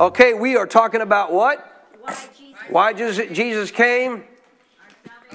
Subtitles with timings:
[0.00, 1.62] Okay, we are talking about what?
[2.70, 4.24] Why Jesus came?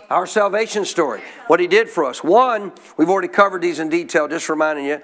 [0.09, 1.21] Our salvation story.
[1.45, 2.23] What he did for us.
[2.23, 5.01] One, we've already covered these in detail, just reminding you.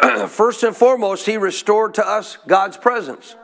[0.28, 3.34] First and foremost, he restored to us God's presence.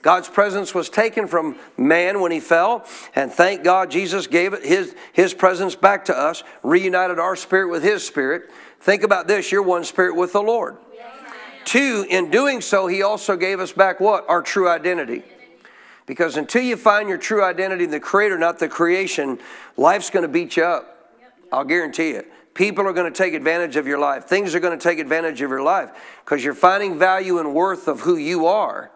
[0.00, 4.96] God's presence was taken from man when he fell, and thank God Jesus gave his,
[5.12, 8.50] his presence back to us, reunited our spirit with his spirit.
[8.80, 10.78] Think about this you're one spirit with the Lord.
[11.64, 14.28] Two, in doing so, he also gave us back what?
[14.28, 15.22] Our true identity.
[16.06, 19.38] Because until you find your true identity in the Creator, not the creation,
[19.76, 21.12] life's going to beat you up.
[21.50, 22.30] I'll guarantee it.
[22.54, 24.24] People are going to take advantage of your life.
[24.24, 25.90] Things are going to take advantage of your life
[26.24, 28.90] because you're finding value and worth of who you are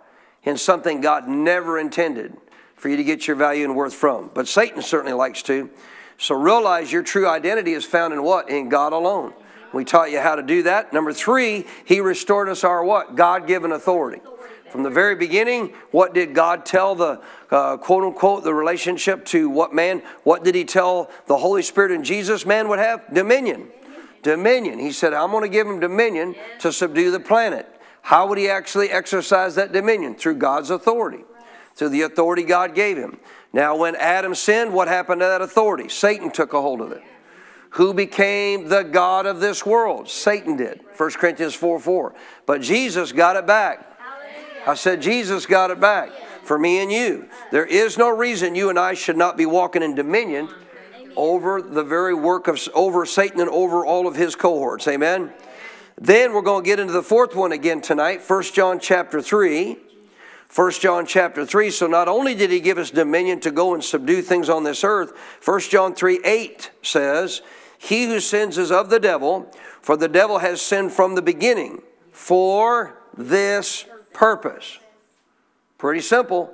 [0.45, 2.37] in something God never intended
[2.77, 4.31] for you to get your value and worth from.
[4.33, 5.71] But Satan certainly likes to.
[6.19, 8.49] So realize your true identity is found in what?
[8.49, 9.33] In God alone.
[9.73, 10.93] We taught you how to do that.
[10.93, 13.17] Number three, he restored us our what?
[13.17, 14.23] God given authority.
[14.71, 19.49] From the very beginning, what did God tell the uh, quote unquote the relationship to
[19.49, 20.03] what man?
[20.25, 22.45] What did he tell the Holy Spirit and Jesus?
[22.45, 23.69] Man would have dominion.
[24.23, 24.79] Dominion.
[24.79, 27.67] He said, I'm going to give him dominion to subdue the planet.
[28.03, 30.15] How would he actually exercise that dominion?
[30.17, 31.25] Through God's authority,
[31.75, 33.19] through the authority God gave him.
[33.53, 35.89] Now, when Adam sinned, what happened to that authority?
[35.89, 37.03] Satan took a hold of it.
[37.71, 40.09] Who became the God of this world?
[40.09, 40.81] Satan did.
[40.97, 42.15] 1 Corinthians 4 4.
[42.47, 43.85] But Jesus got it back.
[44.67, 46.11] I said, Jesus got it back
[46.45, 47.29] for me and you.
[47.53, 50.49] There is no reason you and I should not be walking in dominion
[51.17, 54.89] over the very work of over Satan and over all of his cohorts.
[54.89, 55.33] Amen.
[56.01, 59.77] Then we're going to get into the fourth one again tonight, 1 John chapter 3.
[60.55, 61.71] 1 John chapter 3.
[61.71, 64.83] So not only did he give us dominion to go and subdue things on this
[64.83, 65.13] earth,
[65.45, 67.43] 1 John 3 8 says,
[67.79, 69.51] he who sins is of the devil,
[69.81, 74.79] for the devil has sinned from the beginning for this purpose.
[75.79, 76.53] Pretty simple.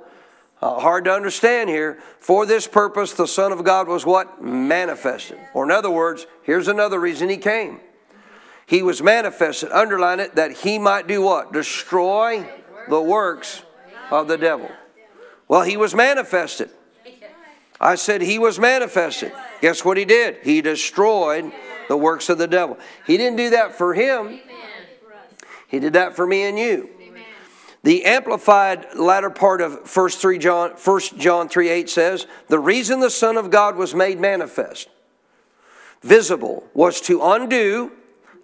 [0.61, 1.99] Uh, hard to understand here.
[2.19, 4.41] For this purpose, the Son of God was what?
[4.41, 5.37] Manifested.
[5.53, 7.79] Or, in other words, here's another reason he came.
[8.65, 11.51] He was manifested, underline it, that he might do what?
[11.51, 12.49] Destroy
[12.87, 13.63] the works
[14.09, 14.71] of the devil.
[15.47, 16.69] Well, he was manifested.
[17.79, 19.31] I said he was manifested.
[19.61, 20.37] Guess what he did?
[20.43, 21.51] He destroyed
[21.87, 22.77] the works of the devil.
[23.05, 24.39] He didn't do that for him,
[25.67, 26.89] he did that for me and you.
[27.83, 33.11] The amplified latter part of 1 John, 1 John 3 8 says, The reason the
[33.11, 34.89] Son of God was made manifest,
[36.01, 37.91] visible, was to undo,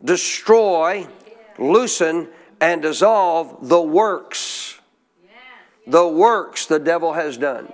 [0.04, 1.08] destroy,
[1.58, 2.28] loosen,
[2.60, 4.80] and dissolve the works.
[5.88, 7.74] The works the devil has done.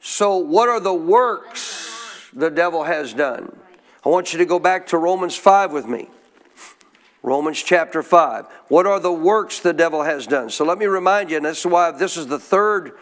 [0.00, 3.54] So, what are the works the devil has done?
[4.04, 6.08] I want you to go back to Romans 5 with me.
[7.22, 8.46] Romans chapter 5.
[8.68, 10.48] What are the works the devil has done?
[10.48, 12.92] So, let me remind you, and this is why this is the third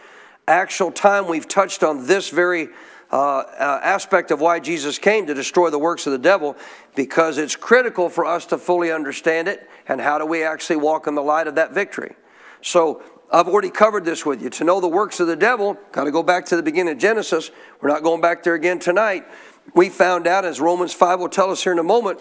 [0.49, 2.69] actual time we've touched on this very
[3.13, 6.57] uh, uh, aspect of why Jesus came to destroy the works of the devil,
[6.97, 11.07] because it's critical for us to fully understand it and how do we actually walk
[11.07, 12.17] in the light of that victory.
[12.61, 14.49] So, I've already covered this with you.
[14.51, 16.99] To know the works of the devil, got to go back to the beginning of
[16.99, 17.51] Genesis.
[17.81, 19.27] We're not going back there again tonight.
[19.75, 22.21] We found out, as Romans 5 will tell us here in a moment,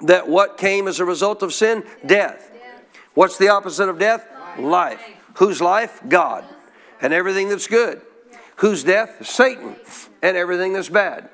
[0.00, 1.84] that what came as a result of sin?
[2.04, 2.50] Death.
[3.14, 4.26] What's the opposite of death?
[4.58, 5.02] Life.
[5.34, 6.00] Whose life?
[6.08, 6.44] God.
[7.00, 8.00] And everything that's good.
[8.56, 9.24] Whose death?
[9.26, 9.76] Satan.
[10.22, 11.28] And everything that's bad.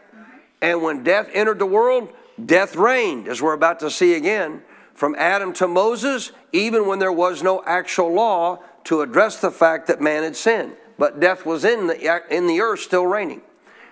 [0.61, 2.13] And when death entered the world,
[2.45, 4.63] death reigned, as we're about to see again.
[4.93, 8.59] From Adam to Moses, even when there was no actual law,
[8.89, 10.75] to address the fact that man had sinned.
[10.99, 13.43] But death was in the, in the earth still reigning.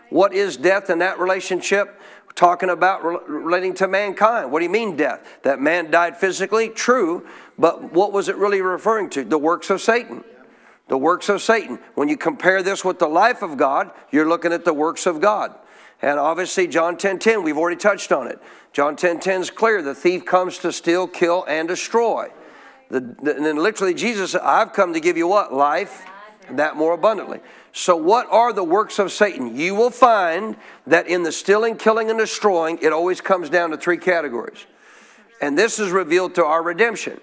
[0.09, 2.01] What is death in that relationship?
[2.35, 4.53] talking about relating to mankind.
[4.53, 5.39] What do you mean death?
[5.43, 6.69] That man died physically?
[6.69, 7.27] True.
[7.59, 9.25] But what was it really referring to?
[9.25, 10.23] The works of Satan.
[10.89, 11.79] The works of Satan.
[11.95, 15.23] When you compare this with the life of God, you're looking at the works of
[15.23, 15.55] God.
[16.03, 18.39] And obviously, John 10 10, we've already touched on it.
[18.75, 19.81] John 10 10 is clear.
[19.81, 22.29] The thief comes to steal, kill, and destroy.
[22.89, 25.53] The, the, and then literally Jesus said, I've come to give you what?
[25.53, 26.05] Life,
[26.51, 27.41] that more abundantly.
[27.73, 29.57] So, what are the works of Satan?
[29.57, 30.57] You will find
[30.87, 34.67] that in the stealing, killing, and destroying, it always comes down to three categories
[35.43, 37.21] And this is revealed to our redemption.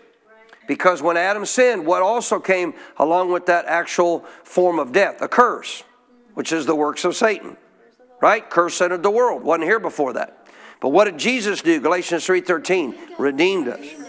[0.68, 5.21] Because when Adam sinned, what also came along with that actual form of death?
[5.21, 5.83] A curse,
[6.36, 7.57] which is the works of Satan.
[8.21, 8.48] Right?
[8.48, 9.44] Curse entered the world.
[9.44, 10.45] Wasn't here before that.
[10.80, 11.80] But what did Jesus do?
[11.80, 14.03] Galatians 3:13 redeemed us.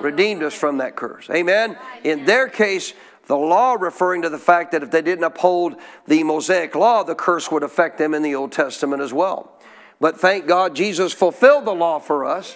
[0.00, 1.28] Redeemed us from that curse.
[1.30, 1.78] Amen.
[2.04, 2.92] In their case,
[3.26, 5.76] the law referring to the fact that if they didn't uphold
[6.06, 9.52] the Mosaic law, the curse would affect them in the Old Testament as well.
[10.00, 12.54] But thank God Jesus fulfilled the law for us.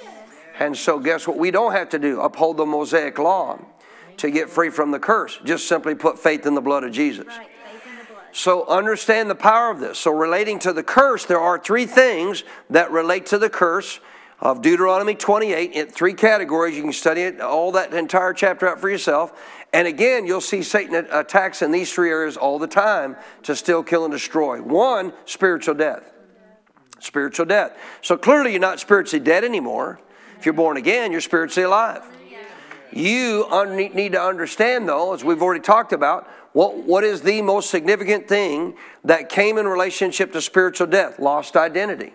[0.58, 1.38] And so, guess what?
[1.38, 3.58] We don't have to do uphold the Mosaic law
[4.19, 5.40] to get free from the curse.
[5.44, 7.26] Just simply put faith in the blood of Jesus.
[8.32, 9.98] So, understand the power of this.
[9.98, 14.00] So, relating to the curse, there are three things that relate to the curse
[14.40, 16.76] of Deuteronomy 28 in three categories.
[16.76, 19.38] You can study it, all that entire chapter out for yourself.
[19.72, 23.82] And again, you'll see Satan attacks in these three areas all the time to steal,
[23.82, 24.60] kill, and destroy.
[24.60, 26.10] One, spiritual death.
[26.98, 27.76] Spiritual death.
[28.02, 30.00] So clearly, you're not spiritually dead anymore.
[30.38, 32.02] If you're born again, you're spiritually alive.
[32.93, 33.46] You
[33.94, 38.26] need to understand, though, as we've already talked about, what, what is the most significant
[38.26, 41.20] thing that came in relationship to spiritual death?
[41.20, 42.12] Lost identity.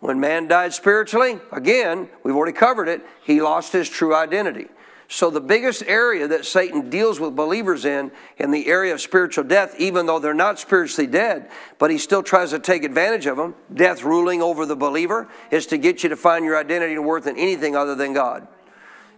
[0.00, 4.66] When man died spiritually, again, we've already covered it, he lost his true identity.
[5.08, 9.44] So, the biggest area that Satan deals with believers in, in the area of spiritual
[9.44, 11.48] death, even though they're not spiritually dead,
[11.78, 15.64] but he still tries to take advantage of them, death ruling over the believer, is
[15.66, 18.48] to get you to find your identity and worth in anything other than God.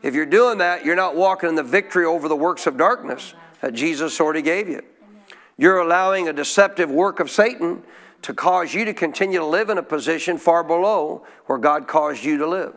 [0.03, 3.33] If you're doing that, you're not walking in the victory over the works of darkness
[3.63, 4.83] that Jesus already gave you.
[5.57, 7.83] You're allowing a deceptive work of Satan
[8.23, 12.25] to cause you to continue to live in a position far below where God caused
[12.25, 12.75] you to live.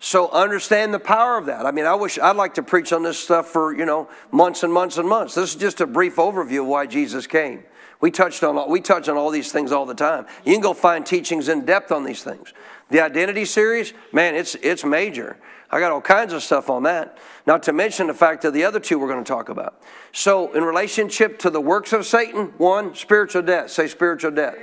[0.00, 1.64] So understand the power of that.
[1.64, 4.62] I mean, I wish I'd like to preach on this stuff for, you know, months
[4.62, 5.34] and months and months.
[5.34, 7.64] This is just a brief overview of why Jesus came.
[8.00, 10.26] We touched on all we touch on all these things all the time.
[10.44, 12.52] You can go find teachings in depth on these things.
[12.90, 15.38] The identity series, man, it's it's major.
[15.74, 17.18] I got all kinds of stuff on that.
[17.48, 19.82] Not to mention the fact that the other two we're going to talk about.
[20.12, 23.70] So, in relationship to the works of Satan, one, spiritual death.
[23.70, 24.54] Say spiritual death.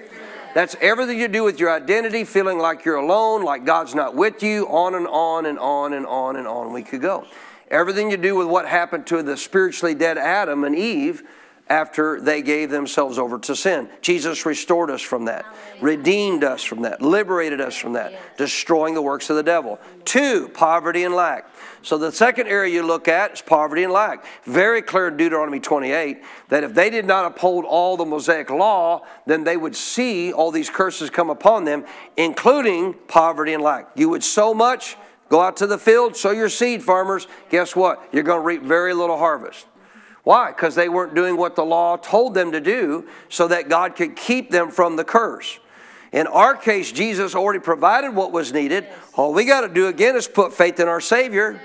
[0.55, 4.41] That's everything you do with your identity, feeling like you're alone, like God's not with
[4.41, 7.27] you, on and on and on and on and on we could go.
[7.69, 11.23] Everything you do with what happened to the spiritually dead Adam and Eve
[11.71, 13.87] after they gave themselves over to sin.
[14.01, 15.45] Jesus restored us from that,
[15.79, 19.79] redeemed us from that, liberated us from that, destroying the works of the devil.
[20.03, 21.49] Two, poverty and lack.
[21.81, 24.25] So the second area you look at is poverty and lack.
[24.43, 29.05] Very clear in Deuteronomy 28 that if they did not uphold all the Mosaic law,
[29.25, 31.85] then they would see all these curses come upon them,
[32.17, 33.91] including poverty and lack.
[33.95, 34.97] You would sow much,
[35.29, 37.27] go out to the field, sow your seed, farmers.
[37.49, 38.05] Guess what?
[38.11, 39.67] You're going to reap very little harvest.
[40.23, 40.51] Why?
[40.51, 44.15] Because they weren't doing what the law told them to do so that God could
[44.15, 45.59] keep them from the curse.
[46.11, 48.85] In our case, Jesus already provided what was needed.
[49.15, 51.61] All we got to do again is put faith in our Savior.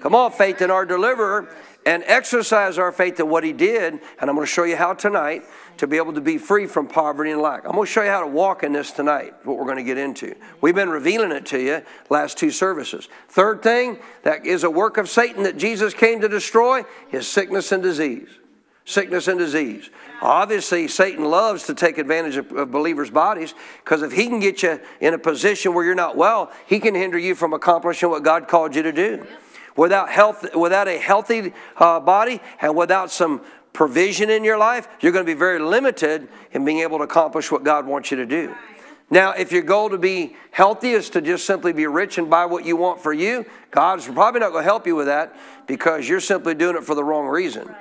[0.00, 3.94] Come on, faith in our deliverer, and exercise our faith in what He did.
[4.20, 5.44] And I'm going to show you how tonight
[5.78, 7.64] to be able to be free from poverty and lack.
[7.64, 9.82] I'm going to show you how to walk in this tonight, what we're going to
[9.82, 10.34] get into.
[10.60, 13.08] We've been revealing it to you last two services.
[13.28, 17.72] Third thing that is a work of Satan that Jesus came to destroy is sickness
[17.72, 18.28] and disease
[18.84, 19.90] sickness and disease.
[20.20, 23.54] Obviously, Satan loves to take advantage of, of believers' bodies
[23.84, 26.94] because if he can get you in a position where you're not well, he can
[26.94, 29.26] hinder you from accomplishing what God called you to do.
[29.76, 35.12] Without health, without a healthy uh, body, and without some provision in your life, you're
[35.12, 38.26] going to be very limited in being able to accomplish what God wants you to
[38.26, 38.54] do.
[39.10, 42.46] Now, if your goal to be healthy is to just simply be rich and buy
[42.46, 45.36] what you want for you, God's probably not going to help you with that
[45.66, 47.74] because you're simply doing it for the wrong reason.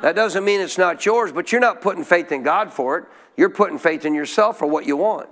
[0.00, 3.04] That doesn't mean it's not yours, but you're not putting faith in God for it.
[3.36, 5.28] You're putting faith in yourself for what you want.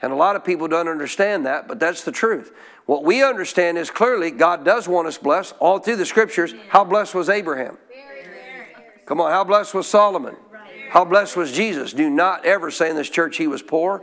[0.00, 2.52] And a lot of people don't understand that, but that's the truth.
[2.86, 6.54] What we understand is clearly God does want us blessed all through the scriptures.
[6.68, 7.78] How blessed was Abraham?
[9.06, 10.36] Come on, how blessed was Solomon?
[10.90, 11.92] How blessed was Jesus?
[11.92, 14.02] Do not ever say in this church he was poor.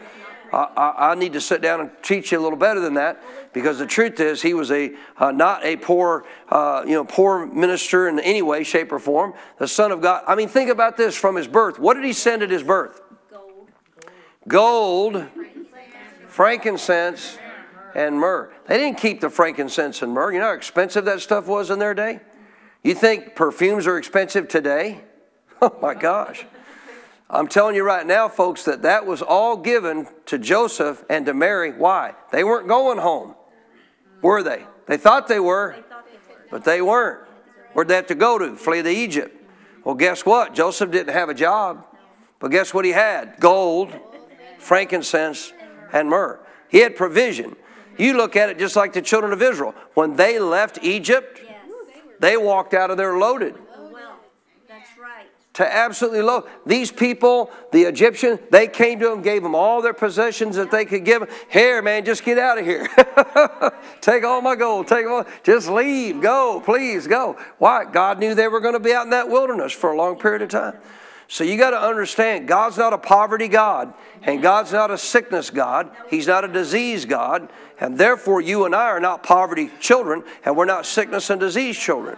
[0.54, 3.22] I, I, need to sit down and teach you a little better than that
[3.52, 7.46] because the truth is he was a uh, not a poor uh, you know poor
[7.46, 10.98] minister in any way shape or form the son of god i mean think about
[10.98, 13.70] this from his birth what did he send at his birth gold,
[14.48, 15.26] gold
[16.36, 17.40] frankincense
[17.96, 21.48] and myrrh they didn't keep the frankincense and myrrh you know how expensive that stuff
[21.48, 22.20] was in their day
[22.84, 25.02] you think perfumes are expensive today
[25.62, 26.46] oh my gosh
[27.28, 31.34] I'm telling you right now, folks, that that was all given to Joseph and to
[31.34, 31.72] Mary.
[31.72, 32.14] Why?
[32.32, 33.34] They weren't going home,
[34.22, 34.64] were they?
[34.86, 35.76] They thought they were,
[36.52, 37.28] but they weren't.
[37.74, 38.56] Where'd they have to go to?
[38.56, 39.36] Flee to Egypt.
[39.84, 40.54] Well, guess what?
[40.54, 41.84] Joseph didn't have a job,
[42.40, 43.40] but guess what he had?
[43.40, 43.92] Gold,
[44.60, 45.52] frankincense,
[45.96, 46.38] and myrrh.
[46.68, 47.56] He had provision.
[47.98, 49.74] You look at it just like the children of Israel.
[49.94, 51.42] When they left Egypt,
[52.20, 53.56] they walked out of there loaded.
[53.92, 54.18] Well,
[54.68, 55.28] that's right.
[55.54, 56.44] To absolutely load.
[56.66, 60.84] These people, the Egyptians, they came to them, gave them all their possessions that they
[60.84, 61.30] could give them.
[61.50, 62.88] Here, man, just get out of here.
[64.02, 64.90] take all my gold.
[64.90, 65.26] Take all.
[65.44, 66.20] Just leave.
[66.20, 67.38] Go, please, go.
[67.58, 67.86] Why?
[67.86, 70.42] God knew they were going to be out in that wilderness for a long period
[70.42, 70.76] of time.
[71.28, 75.50] So you got to understand, God's not a poverty God, and God's not a sickness
[75.50, 75.90] God.
[76.10, 80.56] He's not a disease God, and therefore you and I are not poverty children, and
[80.56, 82.18] we're not sickness and disease children.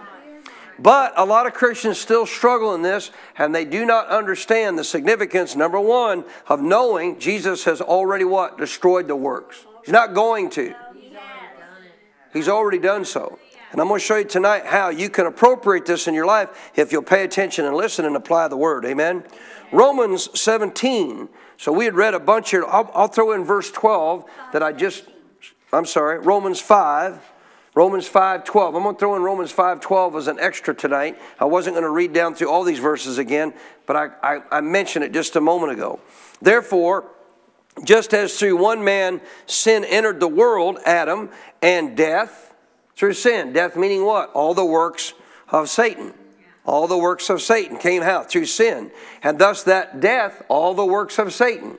[0.79, 4.83] But a lot of Christians still struggle in this, and they do not understand the
[4.83, 8.57] significance, number one, of knowing Jesus has already what?
[8.57, 9.65] Destroyed the works.
[9.83, 10.75] He's not going to.
[12.33, 13.39] He's already done so.
[13.71, 16.71] And I'm going to show you tonight how you can appropriate this in your life
[16.75, 18.85] if you'll pay attention and listen and apply the word.
[18.85, 19.23] Amen.
[19.71, 21.27] Romans 17.
[21.57, 22.63] So we had read a bunch here.
[22.65, 25.05] I'll, I'll throw in verse 12 that I just,
[25.73, 27.33] I'm sorry, Romans 5.
[27.75, 28.75] Romans 5:12.
[28.75, 31.21] I'm going to throw in Romans 5:12 as an extra tonight.
[31.39, 33.53] I wasn't going to read down through all these verses again,
[33.85, 35.99] but I, I, I mentioned it just a moment ago.
[36.41, 37.05] Therefore,
[37.83, 41.29] just as through one man sin entered the world, Adam,
[41.61, 42.46] and death
[42.97, 43.53] through sin.
[43.53, 44.31] Death meaning what?
[44.33, 45.13] All the works
[45.49, 46.13] of Satan.
[46.65, 48.91] All the works of Satan came out through sin.
[49.23, 51.77] And thus that death, all the works of Satan,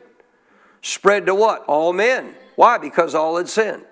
[0.80, 1.64] spread to what?
[1.66, 2.34] All men.
[2.56, 2.78] Why?
[2.78, 3.84] Because all had sinned.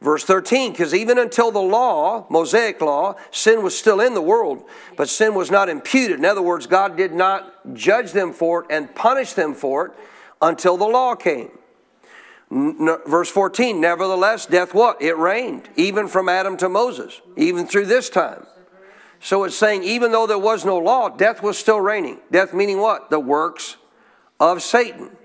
[0.00, 4.64] Verse 13, because even until the law, Mosaic law, sin was still in the world,
[4.96, 6.18] but sin was not imputed.
[6.18, 9.92] In other words, God did not judge them for it and punish them for it
[10.40, 11.52] until the law came.
[12.52, 15.00] Verse 14, nevertheless, death what?
[15.00, 18.46] It reigned, even from Adam to Moses, even through this time.
[19.20, 22.18] So it's saying, even though there was no law, death was still reigning.
[22.30, 23.08] Death meaning what?
[23.08, 23.76] The works
[24.38, 25.16] of Satan.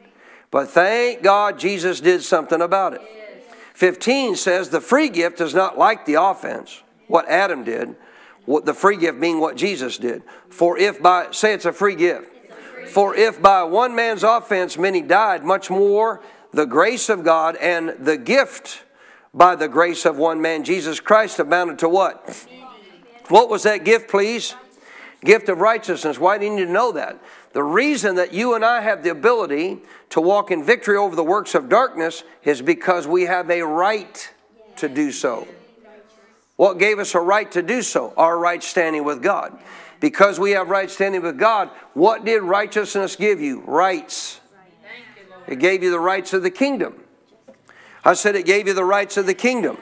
[0.51, 3.01] But thank God Jesus did something about it.
[3.73, 7.95] 15 says the free gift is not like the offense, what Adam did,
[8.45, 10.23] what the free gift being what Jesus did.
[10.49, 12.31] For if by, say it's a free gift.
[12.87, 17.89] For if by one man's offense many died, much more the grace of God and
[17.99, 18.83] the gift
[19.33, 22.47] by the grace of one man, Jesus Christ, amounted to what?
[23.27, 24.55] What was that gift, please?
[25.23, 26.19] Gift of righteousness.
[26.19, 27.19] Why do you need to know that?
[27.53, 29.79] The reason that you and I have the ability
[30.11, 34.31] to walk in victory over the works of darkness is because we have a right
[34.77, 35.47] to do so.
[36.55, 38.13] What gave us a right to do so?
[38.17, 39.57] Our right standing with God.
[39.99, 43.61] Because we have right standing with God, what did righteousness give you?
[43.61, 44.39] Rights.
[45.47, 47.03] It gave you the rights of the kingdom.
[48.03, 49.77] I said it gave you the rights of the kingdom.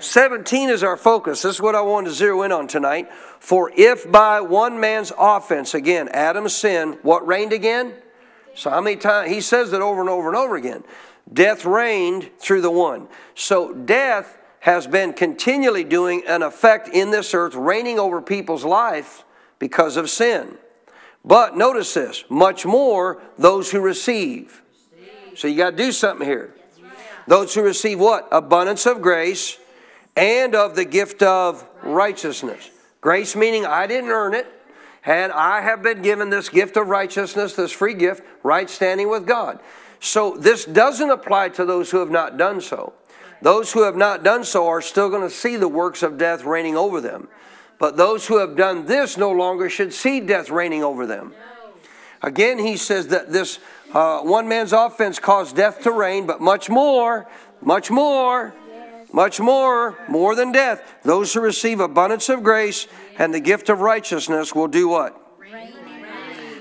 [0.00, 1.42] 17 is our focus.
[1.42, 3.10] This is what I want to zero in on tonight.
[3.40, 7.94] For if by one man's offense, again, Adam's sin, what reigned again?
[8.54, 9.30] So how many times?
[9.30, 10.84] He says it over and over and over again.
[11.32, 13.08] Death reigned through the one.
[13.34, 19.24] So death has been continually doing an effect in this earth, reigning over people's life
[19.58, 20.58] because of sin.
[21.24, 24.62] But notice this much more those who receive.
[25.38, 26.52] So you got to do something here.
[27.28, 28.26] Those who receive what?
[28.32, 29.56] Abundance of grace
[30.16, 32.72] and of the gift of righteousness.
[33.00, 34.48] Grace meaning I didn't earn it,
[35.04, 39.28] and I have been given this gift of righteousness, this free gift, right standing with
[39.28, 39.60] God.
[40.00, 42.94] So this doesn't apply to those who have not done so.
[43.40, 46.42] Those who have not done so are still going to see the works of death
[46.42, 47.28] reigning over them.
[47.78, 51.32] But those who have done this no longer should see death reigning over them.
[52.22, 53.60] Again, he says that this
[53.92, 57.26] uh, one man's offense caused death to reign, but much more,
[57.60, 58.54] much more,
[59.12, 60.82] much more, more than death.
[61.02, 62.86] Those who receive abundance of grace
[63.18, 65.20] and the gift of righteousness will do what?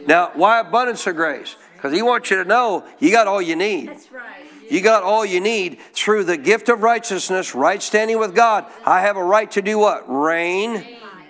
[0.07, 1.57] Now, why abundance of grace?
[1.75, 3.89] Because he wants you to know you got all you need.
[3.89, 4.23] That's right.
[4.69, 8.65] You got all you need through the gift of righteousness, right standing with God.
[8.85, 10.03] I have a right to do what?
[10.07, 10.83] Reign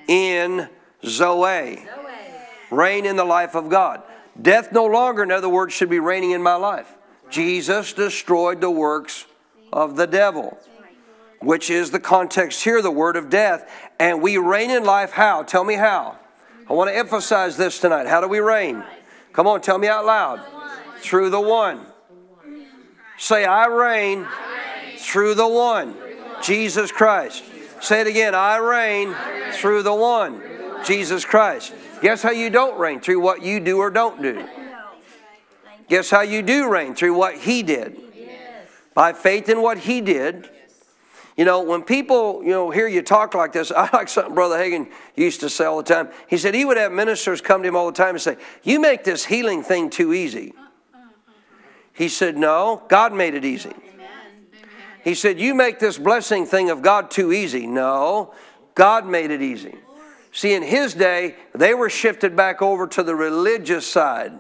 [0.07, 0.69] in
[1.05, 1.85] Zoe.
[2.71, 4.03] Reign in the life of God.
[4.41, 6.98] Death no longer, in other words, should be reigning in my life.
[7.29, 9.25] Jesus destroyed the works
[9.74, 10.58] of the devil,
[11.41, 13.70] which is the context here, the word of death.
[14.00, 15.44] And we reign in life how?
[15.44, 16.17] Tell me how.
[16.70, 18.08] I want to emphasize this tonight.
[18.08, 18.84] How do we reign?
[19.34, 20.41] Come on, tell me out loud.
[21.00, 21.86] Through the one.
[23.17, 24.27] Say, I reign
[24.98, 25.96] through the one,
[26.44, 27.44] Jesus Christ.
[27.82, 28.36] Say it again.
[28.36, 29.15] I reign
[29.53, 30.41] through the one,
[30.86, 31.74] Jesus Christ.
[32.01, 32.99] Guess how you don't reign?
[32.99, 34.45] Through what you do or don't do.
[35.89, 36.95] Guess how you do reign?
[36.95, 37.97] Through what He did.
[38.93, 40.49] By faith in what He did.
[41.37, 44.57] You know, when people, you know, hear you talk like this, I like something Brother
[44.57, 46.09] Hagin used to say all the time.
[46.27, 48.79] He said he would have ministers come to him all the time and say, You
[48.79, 50.53] make this healing thing too easy.
[51.93, 53.73] He said, No, God made it easy.
[55.03, 57.67] He said, You make this blessing thing of God too easy.
[57.67, 58.33] No,
[58.75, 59.75] God made it easy.
[60.31, 64.34] See, in his day, they were shifted back over to the religious side.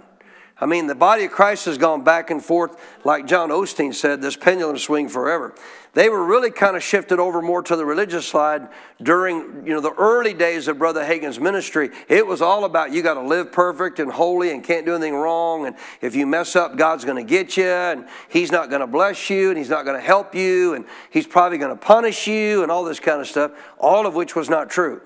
[0.59, 4.23] I mean, the body of Christ has gone back and forth, like John Osteen said,
[4.23, 5.53] this pendulum swing forever.
[5.93, 8.67] They were really kind of shifted over more to the religious side
[9.01, 11.91] during, you know, the early days of Brother Hagin's ministry.
[12.07, 15.15] It was all about you got to live perfect and holy and can't do anything
[15.15, 15.67] wrong.
[15.67, 18.87] And if you mess up, God's going to get you, and He's not going to
[18.87, 22.27] bless you, and He's not going to help you, and He's probably going to punish
[22.27, 23.51] you, and all this kind of stuff.
[23.77, 25.01] All of which was not true.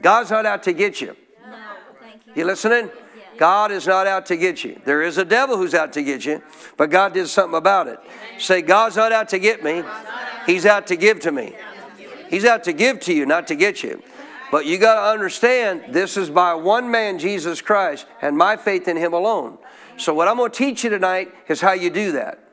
[0.00, 1.16] God's not out to get you.
[2.34, 2.90] You listening?
[3.36, 4.80] God is not out to get you.
[4.84, 6.42] There is a devil who's out to get you,
[6.76, 7.98] but God did something about it.
[8.38, 9.82] Say, God's not out to get me,
[10.46, 11.54] He's out to give to me.
[12.28, 14.02] He's out to give to you, not to get you.
[14.50, 18.88] But you got to understand this is by one man, Jesus Christ, and my faith
[18.88, 19.58] in Him alone.
[19.96, 22.47] So, what I'm going to teach you tonight is how you do that.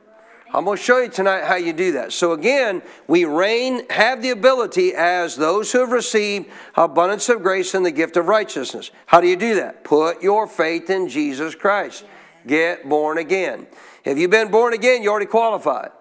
[0.55, 2.13] I'm going to show you tonight how you do that.
[2.13, 7.73] So, again, we reign, have the ability as those who have received abundance of grace
[7.73, 8.89] and the gift of righteousness.
[9.05, 9.83] How do you do that?
[9.83, 12.05] Put your faith in Jesus Christ.
[12.47, 13.67] Get born again.
[14.05, 15.03] Have you been born again?
[15.03, 15.91] You already qualified.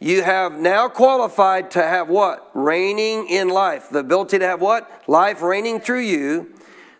[0.00, 2.50] You have now qualified to have what?
[2.54, 3.88] Reigning in life.
[3.88, 4.90] The ability to have what?
[5.06, 6.54] Life reigning through you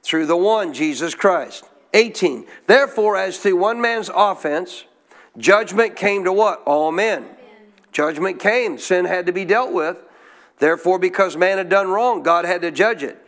[0.05, 1.65] through the one, Jesus Christ.
[1.95, 2.47] 18.
[2.69, 4.85] Therefore, as to one man's offense,
[5.39, 6.63] Judgment came to what?
[6.67, 7.25] All men.
[7.93, 8.77] Judgment came.
[8.77, 10.03] Sin had to be dealt with.
[10.59, 13.25] Therefore, because man had done wrong, God had to judge it.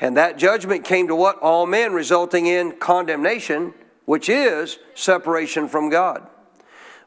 [0.00, 1.38] And that judgment came to what?
[1.40, 3.74] All men, resulting in condemnation,
[4.04, 6.26] which is separation from God.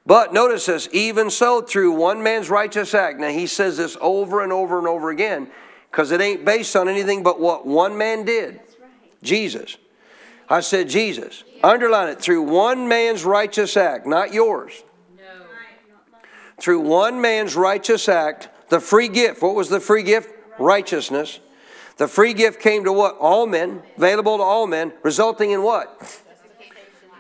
[0.06, 3.20] But notice this, even so, through one man's righteous act.
[3.20, 5.50] Now, he says this over and over and over again
[5.90, 8.60] because it ain't based on anything but what one man did
[9.22, 9.78] Jesus.
[10.52, 11.46] I said Jesus.
[11.64, 14.84] Underline it through one man's righteous act, not yours.
[15.16, 15.24] No.
[16.60, 19.42] Through one man's righteous act, the free gift.
[19.42, 20.30] What was the free gift?
[20.60, 21.40] Righteousness.
[21.96, 23.16] The free gift came to what?
[23.18, 26.22] All men, available to all men, resulting in what?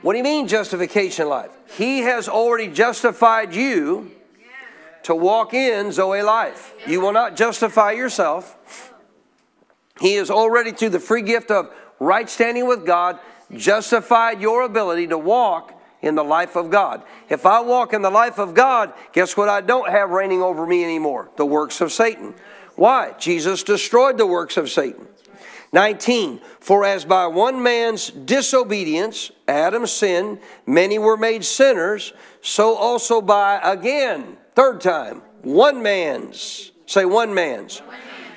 [0.01, 1.51] What do you mean justification life?
[1.77, 4.11] He has already justified you
[5.03, 6.73] to walk in Zoe life.
[6.85, 8.57] You will not justify yourself.
[10.01, 13.19] He is already through the free gift of right standing with God,
[13.55, 17.03] justified your ability to walk in the life of God.
[17.29, 20.65] If I walk in the life of God, guess what I don't have reigning over
[20.65, 21.29] me anymore?
[21.37, 22.33] The works of Satan.
[22.75, 23.13] Why?
[23.19, 25.07] Jesus destroyed the works of Satan.
[25.73, 33.21] 19, for as by one man's disobedience, Adam's sin, many were made sinners, so also
[33.21, 37.81] by, again, third time, one man's, say one man's.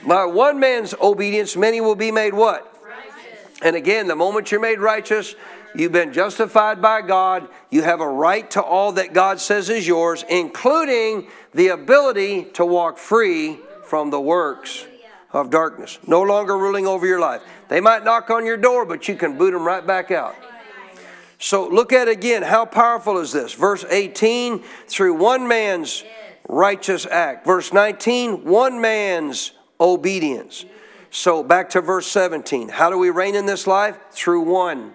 [0.07, 2.74] By one man's obedience, many will be made what?
[3.62, 5.35] And again, the moment you're made righteous,
[5.75, 7.49] you've been justified by God.
[7.71, 12.67] You have a right to all that God says is yours, including the ability to
[12.67, 14.87] walk free from the works
[15.33, 15.99] of darkness.
[16.07, 17.43] No longer ruling over your life.
[17.69, 20.37] They might knock on your door, but you can boot them right back out.
[21.38, 22.43] So look at again.
[22.43, 23.53] How powerful is this?
[23.53, 26.05] Verse 18 through one man's
[26.49, 27.45] righteous act.
[27.45, 30.64] Verse 19, one man's obedience.
[31.14, 32.70] So back to verse 17.
[32.70, 33.96] How do we reign in this life?
[34.11, 34.92] Through one.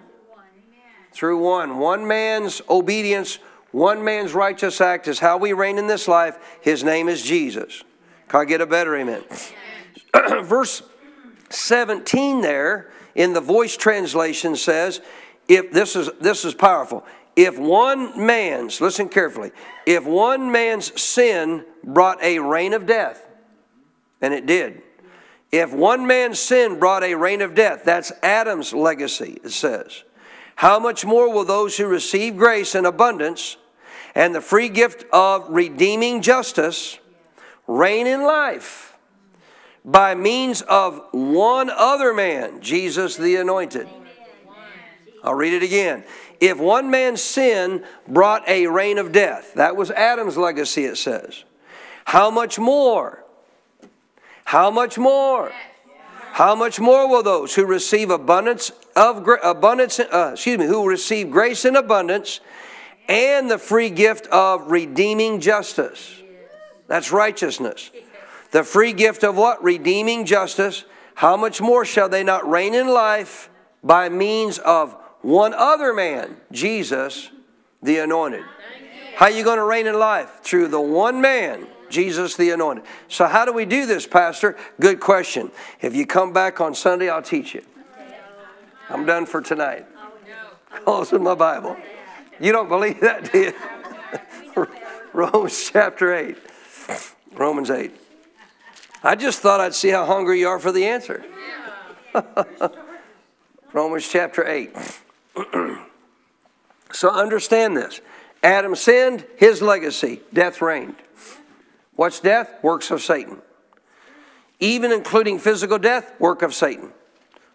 [1.14, 1.78] Through one.
[1.78, 3.38] One man's obedience,
[3.72, 6.36] one man's righteous act is how we reign in this life.
[6.60, 7.82] His name is Jesus.
[8.28, 9.24] Can I get a better amen?
[10.42, 10.82] verse
[11.48, 15.00] 17 there in the voice translation says,
[15.48, 17.02] if this is this is powerful.
[17.34, 19.52] If one man's, listen carefully,
[19.86, 23.26] if one man's sin brought a reign of death,
[24.20, 24.82] and it did
[25.52, 30.04] if one man's sin brought a reign of death, that's Adam's legacy, it says.
[30.56, 33.56] How much more will those who receive grace in abundance
[34.14, 36.98] and the free gift of redeeming justice
[37.66, 38.98] reign in life
[39.84, 43.88] by means of one other man, Jesus the Anointed?
[45.24, 46.04] I'll read it again.
[46.40, 51.44] If one man's sin brought a reign of death, that was Adam's legacy, it says.
[52.06, 53.24] How much more?
[54.50, 55.52] How much more?
[56.32, 61.30] How much more will those who receive abundance of abundance, uh, excuse me, who receive
[61.30, 62.40] grace in abundance
[63.08, 66.20] and the free gift of redeeming justice?
[66.88, 67.92] That's righteousness.
[68.50, 69.62] The free gift of what?
[69.62, 70.84] Redeeming justice.
[71.14, 73.50] How much more shall they not reign in life
[73.84, 77.30] by means of one other man, Jesus,
[77.84, 78.44] the anointed?
[79.14, 80.40] How are you going to reign in life?
[80.42, 82.84] Through the one man Jesus the Anointed.
[83.08, 84.56] So, how do we do this, Pastor?
[84.78, 85.50] Good question.
[85.80, 87.62] If you come back on Sunday, I'll teach you.
[88.88, 89.86] I'm done for tonight.
[90.84, 91.76] Closing my Bible.
[92.40, 93.38] You don't believe that, do
[94.56, 94.66] you?
[95.12, 96.36] Romans chapter 8.
[97.34, 97.92] Romans 8.
[99.02, 101.24] I just thought I'd see how hungry you are for the answer.
[103.72, 104.76] Romans chapter 8.
[106.92, 108.00] so understand this.
[108.42, 110.96] Adam sinned, his legacy, death reigned.
[112.00, 112.54] What's death?
[112.62, 113.42] Works of Satan.
[114.58, 116.94] Even including physical death, work of Satan.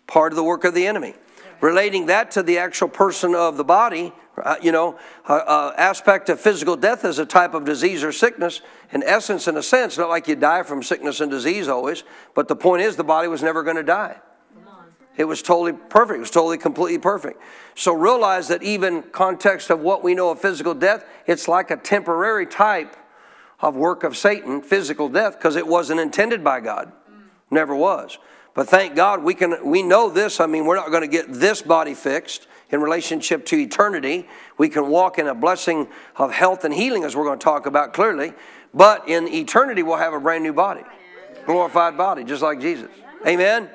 [0.06, 1.16] Part of the work of the enemy.
[1.62, 6.30] Relating that to the actual person of the body, uh, you know, uh, uh, aspect
[6.30, 8.62] of physical death is a type of disease or sickness.
[8.92, 12.04] In essence, in a sense, not like you die from sickness and disease always,
[12.36, 14.18] but the point is the body was never going to die.
[15.18, 16.18] It was totally perfect.
[16.18, 17.42] It was totally, completely perfect.
[17.74, 21.78] So realize that even context of what we know of physical death, it's like a
[21.78, 22.96] temporary type
[23.66, 26.92] of work of Satan, physical death, because it wasn't intended by God.
[27.50, 28.20] Never was.
[28.54, 30.40] But thank God we can we know this.
[30.40, 34.30] I mean, we're not going to get this body fixed in relationship to eternity.
[34.60, 37.66] We can walk in a blessing of health and healing, as we're going to talk
[37.66, 38.34] about clearly.
[38.72, 40.84] But in eternity, we'll have a brand new body,
[41.48, 42.92] glorified body, just like Jesus.
[43.26, 43.68] Amen.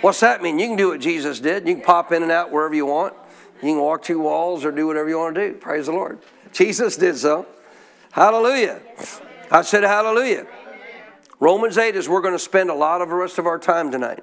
[0.00, 0.58] What's that mean?
[0.58, 1.68] You can do what Jesus did.
[1.68, 3.14] You can pop in and out wherever you want.
[3.62, 5.54] You can walk two walls or do whatever you want to do.
[5.54, 6.18] Praise the Lord.
[6.52, 7.46] Jesus did so.
[8.10, 8.80] Hallelujah.
[9.50, 10.46] I said hallelujah.
[11.40, 13.90] Romans 8 is we're going to spend a lot of the rest of our time
[13.90, 14.22] tonight.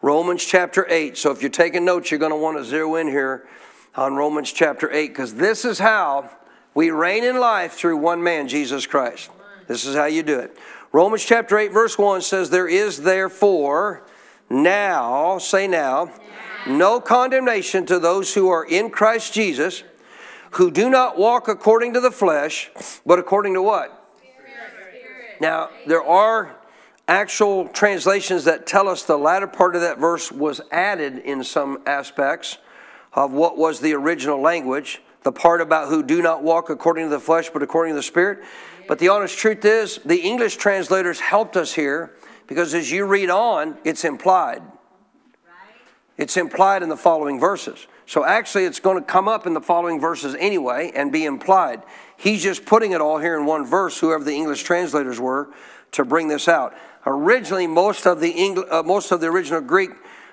[0.00, 1.16] Romans chapter 8.
[1.16, 3.46] So if you're taking notes, you're going to want to zero in here
[3.94, 6.28] on Romans chapter 8 because this is how
[6.74, 9.30] we reign in life through one man, Jesus Christ.
[9.68, 10.56] This is how you do it.
[10.90, 14.04] Romans chapter 8, verse 1 says, There is therefore
[14.50, 16.12] now, say now,
[16.66, 19.84] no condemnation to those who are in Christ Jesus,
[20.52, 22.70] who do not walk according to the flesh,
[23.06, 24.01] but according to what?
[25.42, 26.54] Now, there are
[27.08, 31.82] actual translations that tell us the latter part of that verse was added in some
[31.84, 32.58] aspects
[33.12, 35.02] of what was the original language.
[35.24, 38.04] The part about who do not walk according to the flesh, but according to the
[38.04, 38.44] Spirit.
[38.86, 42.14] But the honest truth is, the English translators helped us here
[42.46, 44.62] because as you read on, it's implied.
[46.18, 47.88] It's implied in the following verses.
[48.06, 51.82] So actually, it's going to come up in the following verses anyway and be implied.
[52.22, 55.48] He's just putting it all here in one verse, whoever the English translators were,
[55.90, 56.72] to bring this out.
[57.04, 59.90] Originally, most of the, Engl- uh, most of the original Greek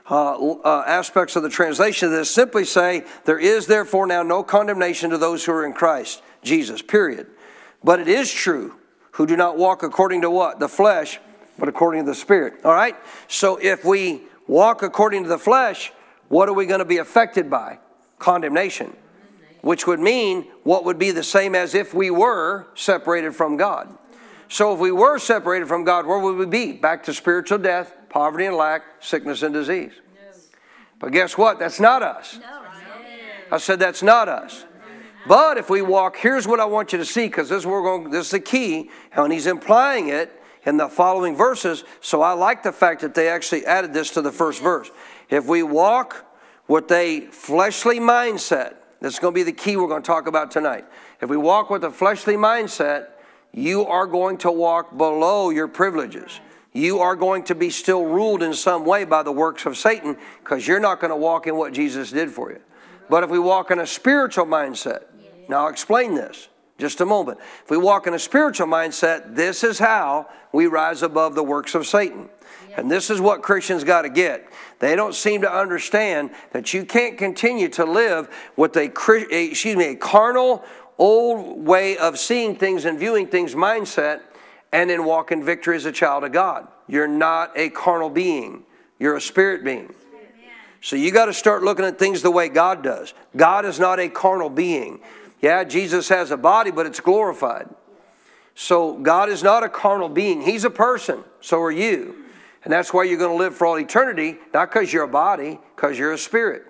[0.07, 4.43] uh, uh, aspects of the translation of this simply say, There is therefore now no
[4.43, 7.25] condemnation to those who are in Christ Jesus, period.
[7.83, 8.75] But it is true
[9.13, 10.59] who do not walk according to what?
[10.59, 11.19] The flesh,
[11.57, 12.63] but according to the Spirit.
[12.63, 12.95] All right?
[13.27, 15.91] So if we walk according to the flesh,
[16.27, 17.79] what are we going to be affected by?
[18.19, 18.95] Condemnation.
[19.61, 23.97] Which would mean what would be the same as if we were separated from God.
[24.49, 26.73] So if we were separated from God, where would we be?
[26.73, 29.93] Back to spiritual death, poverty and lack, sickness and disease.
[30.99, 31.57] But guess what?
[31.57, 32.37] That's not us.
[33.51, 34.65] I said that's not us.
[35.27, 37.81] But if we walk, here's what I want you to see, because this is we're
[37.81, 38.11] going.
[38.11, 41.83] This is the key, and he's implying it in the following verses.
[41.99, 44.91] So I like the fact that they actually added this to the first verse.
[45.31, 46.31] If we walk
[46.67, 50.51] with a fleshly mindset, that's going to be the key we're going to talk about
[50.51, 50.85] tonight.
[51.21, 53.07] If we walk with a fleshly mindset,
[53.53, 56.39] you are going to walk below your privileges.
[56.73, 60.17] You are going to be still ruled in some way by the works of Satan
[60.43, 62.59] because you're not going to walk in what Jesus did for you.
[63.09, 65.03] But if we walk in a spiritual mindset,
[65.47, 66.48] now I'll explain this
[66.79, 67.39] just a moment.
[67.63, 71.75] If we walk in a spiritual mindset, this is how we rise above the works
[71.75, 72.29] of Satan.
[72.75, 74.47] And this is what Christians got to get.
[74.79, 79.85] They don't seem to understand that you can't continue to live with a excuse me,
[79.85, 80.63] a carnal
[80.97, 84.21] old way of seeing things and viewing things mindset
[84.71, 86.67] and then walk in victory as a child of God.
[86.87, 88.63] You're not a carnal being.
[88.99, 89.93] You're a spirit being.
[90.81, 93.13] So you got to start looking at things the way God does.
[93.35, 95.01] God is not a carnal being.
[95.41, 97.69] Yeah, Jesus has a body, but it's glorified.
[98.55, 100.41] So God is not a carnal being.
[100.41, 101.23] He's a person.
[101.39, 102.25] So are you.
[102.63, 105.59] And that's why you're going to live for all eternity, not because you're a body,
[105.75, 106.63] because you're a spirit.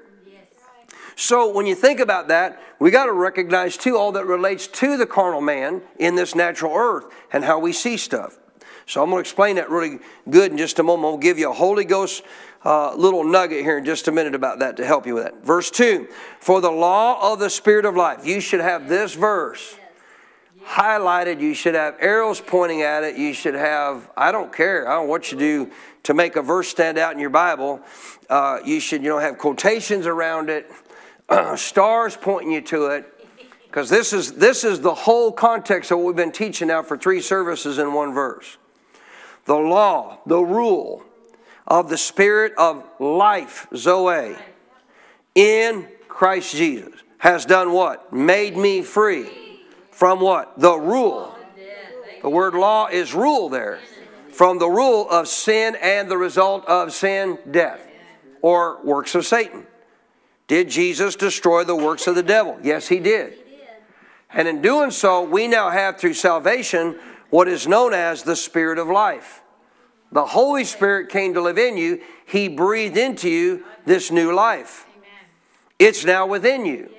[1.15, 4.95] So when you think about that, we got to recognize too all that relates to
[4.95, 8.37] the carnal man in this natural earth and how we see stuff.
[8.85, 11.11] So I'm going to explain that really good in just a moment.
[11.11, 12.23] I'll give you a Holy Ghost
[12.65, 15.43] uh, little nugget here in just a minute about that to help you with that.
[15.45, 16.07] Verse 2
[16.39, 18.25] For the law of the Spirit of life.
[18.25, 19.75] You should have this verse
[20.65, 21.41] highlighted.
[21.41, 23.17] You should have arrows pointing at it.
[23.17, 25.71] You should have, I don't care, I don't know what you do
[26.03, 27.81] to make a verse stand out in your Bible.
[28.29, 30.69] Uh, you should, you know, have quotations around it,
[31.55, 33.15] stars pointing you to it.
[33.65, 36.97] Because this is, this is the whole context of what we've been teaching now for
[36.97, 38.57] three services in one verse.
[39.45, 41.03] The law, the rule,
[41.69, 44.35] of the Spirit of life, Zoe,
[45.35, 48.11] in Christ Jesus, has done what?
[48.11, 49.29] Made me free
[49.91, 50.59] from what?
[50.59, 51.35] The rule
[52.21, 53.79] The word law is rule there.
[54.31, 57.85] From the rule of sin and the result of sin, death,
[58.41, 59.67] or works of Satan.
[60.47, 62.57] Did Jesus destroy the works of the devil?
[62.63, 63.37] Yes, he did.
[64.31, 66.97] And in doing so, we now have through salvation
[67.29, 69.38] what is known as the Spirit of life.
[70.11, 74.87] The Holy Spirit came to live in you, He breathed into you this new life.
[75.77, 76.89] It's now within you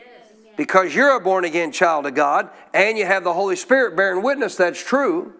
[0.57, 4.23] because you're a born again child of God and you have the Holy Spirit bearing
[4.23, 5.35] witness that's true.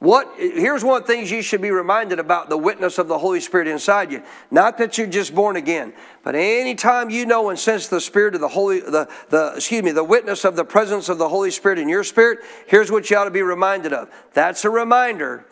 [0.00, 3.18] What here's one of the things you should be reminded about the witness of the
[3.18, 4.22] Holy Spirit inside you.
[4.48, 8.40] Not that you're just born again, but anytime you know and sense the Spirit of
[8.40, 11.80] the Holy the, the excuse me, the witness of the presence of the Holy Spirit
[11.80, 14.08] in your spirit, here's what you ought to be reminded of.
[14.34, 15.44] That's a reminder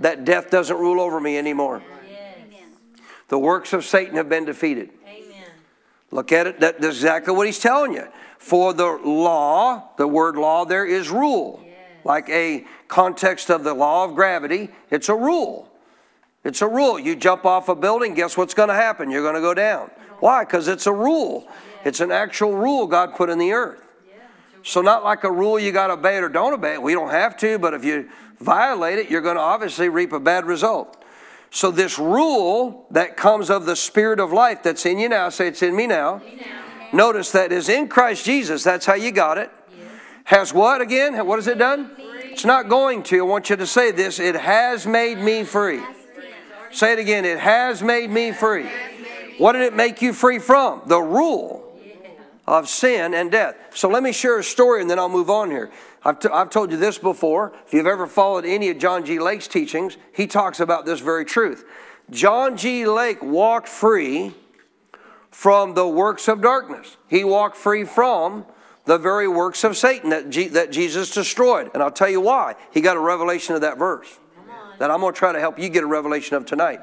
[0.00, 1.82] that death doesn't rule over me anymore.
[3.28, 4.90] The works of Satan have been defeated.
[6.10, 6.60] Look at it.
[6.60, 8.08] That's exactly what he's telling you.
[8.38, 11.64] For the law, the word law there is rule.
[12.02, 15.70] Like a context of the law of gravity, it's a rule.
[16.42, 16.98] It's a rule.
[16.98, 19.10] You jump off a building, guess what's going to happen?
[19.10, 19.90] You're going to go down.
[20.20, 20.44] Why?
[20.44, 21.46] Because it's a rule.
[21.84, 23.86] It's an actual rule God put in the earth.
[24.62, 26.82] So, not like a rule you got to obey it or don't obey it.
[26.82, 28.08] We don't have to, but if you
[28.40, 31.02] violate it, you're going to obviously reap a bad result.
[31.50, 35.48] So, this rule that comes of the Spirit of life that's in you now, say
[35.48, 36.22] it's in me now.
[36.92, 38.62] Notice that is in Christ Jesus.
[38.62, 39.50] That's how you got it.
[40.24, 41.26] Has what again?
[41.26, 41.90] What has it done?
[42.24, 43.18] It's not going to.
[43.18, 44.20] I want you to say this.
[44.20, 45.82] It has made me free.
[46.70, 47.24] Say it again.
[47.24, 48.68] It has made me free.
[49.38, 50.82] What did it make you free from?
[50.86, 51.69] The rule
[52.50, 53.54] of sin and death.
[53.72, 55.70] So let me share a story and then I'll move on here.
[56.04, 57.52] I've, t- I've told you this before.
[57.64, 59.20] If you've ever followed any of John G.
[59.20, 61.64] Lake's teachings, he talks about this very truth.
[62.10, 62.86] John G.
[62.86, 64.34] Lake walked free
[65.30, 68.44] from the works of darkness, he walked free from
[68.84, 71.70] the very works of Satan that, G- that Jesus destroyed.
[71.72, 72.56] And I'll tell you why.
[72.72, 74.18] He got a revelation of that verse
[74.80, 76.80] that I'm going to try to help you get a revelation of tonight.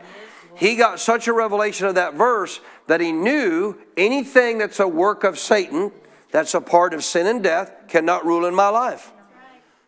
[0.56, 5.24] He got such a revelation of that verse that he knew anything that's a work
[5.24, 5.92] of Satan
[6.32, 9.12] that's a part of sin and death cannot rule in my life.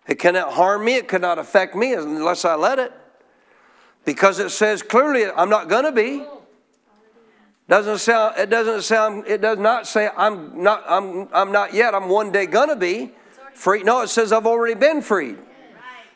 [0.07, 2.93] It cannot harm me, it cannot affect me unless I let it.
[4.05, 6.23] Because it says clearly I'm not going to be.
[7.67, 11.93] Doesn't sound it doesn't sound it does not say I'm not I'm I'm not yet.
[11.93, 13.11] I'm one day to be
[13.53, 13.83] free.
[13.83, 15.37] No, it says I've already been freed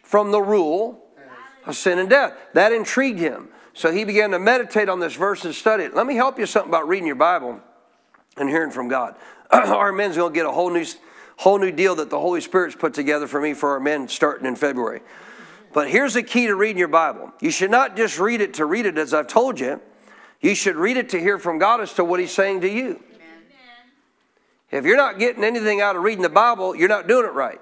[0.02, 1.06] from the rule
[1.66, 2.34] of sin and death.
[2.54, 3.50] That intrigued him.
[3.74, 5.96] So he began to meditate on this verse and study it.
[5.96, 7.60] Let me help you something about reading your Bible
[8.38, 9.16] and hearing from God.
[9.52, 10.86] our men's going to get a whole new,
[11.38, 14.46] whole new deal that the Holy Spirit's put together for me for our men starting
[14.46, 15.02] in February.
[15.74, 17.34] But here's the key to reading your Bible.
[17.42, 19.82] You should not just read it to read it, as I've told you.
[20.40, 23.02] You should read it to hear from God as to what He's saying to you.
[24.70, 27.62] If you're not getting anything out of reading the Bible, you're not doing it right.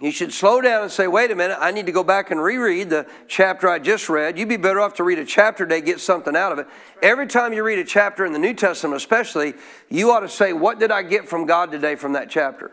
[0.00, 2.42] You should slow down and say, wait a minute, I need to go back and
[2.42, 4.38] reread the chapter I just read.
[4.38, 6.66] You'd be better off to read a chapter today, get something out of it.
[7.02, 9.52] Every time you read a chapter in the New Testament, especially,
[9.90, 12.70] you ought to say, what did I get from God today from that chapter?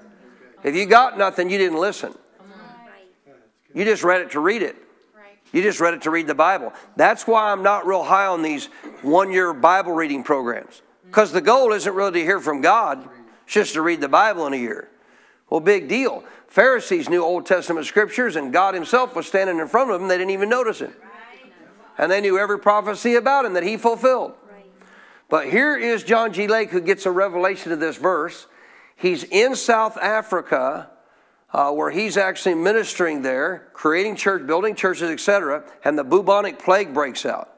[0.63, 2.13] If you got nothing, you didn't listen.
[3.74, 4.78] You just read it to read it.
[5.52, 6.72] You just read it to read the Bible.
[6.96, 8.68] That's why I'm not real high on these
[9.02, 10.82] one year Bible reading programs.
[11.06, 13.10] Because the goal isn't really to hear from God,
[13.44, 14.90] it's just to read the Bible in a year.
[15.50, 16.24] Well, big deal.
[16.47, 20.07] Pharisees knew Old Testament scriptures, and God Himself was standing in front of them.
[20.07, 20.93] They didn't even notice Him.
[21.97, 24.33] And they knew every prophecy about Him that He fulfilled.
[25.29, 26.47] But here is John G.
[26.47, 28.47] Lake who gets a revelation of this verse.
[28.95, 30.89] He's in South Africa,
[31.53, 36.93] uh, where he's actually ministering there, creating church, building churches, etc., and the bubonic plague
[36.93, 37.53] breaks out.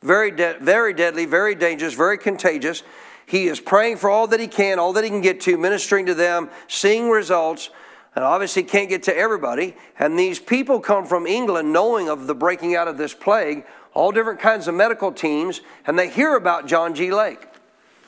[0.00, 2.82] Very, de- very deadly, very dangerous, very contagious.
[3.26, 6.06] He is praying for all that he can, all that he can get to, ministering
[6.06, 7.70] to them, seeing results
[8.14, 9.74] and obviously can't get to everybody.
[9.98, 14.12] And these people come from England knowing of the breaking out of this plague, all
[14.12, 17.12] different kinds of medical teams, and they hear about John G.
[17.12, 17.46] Lake.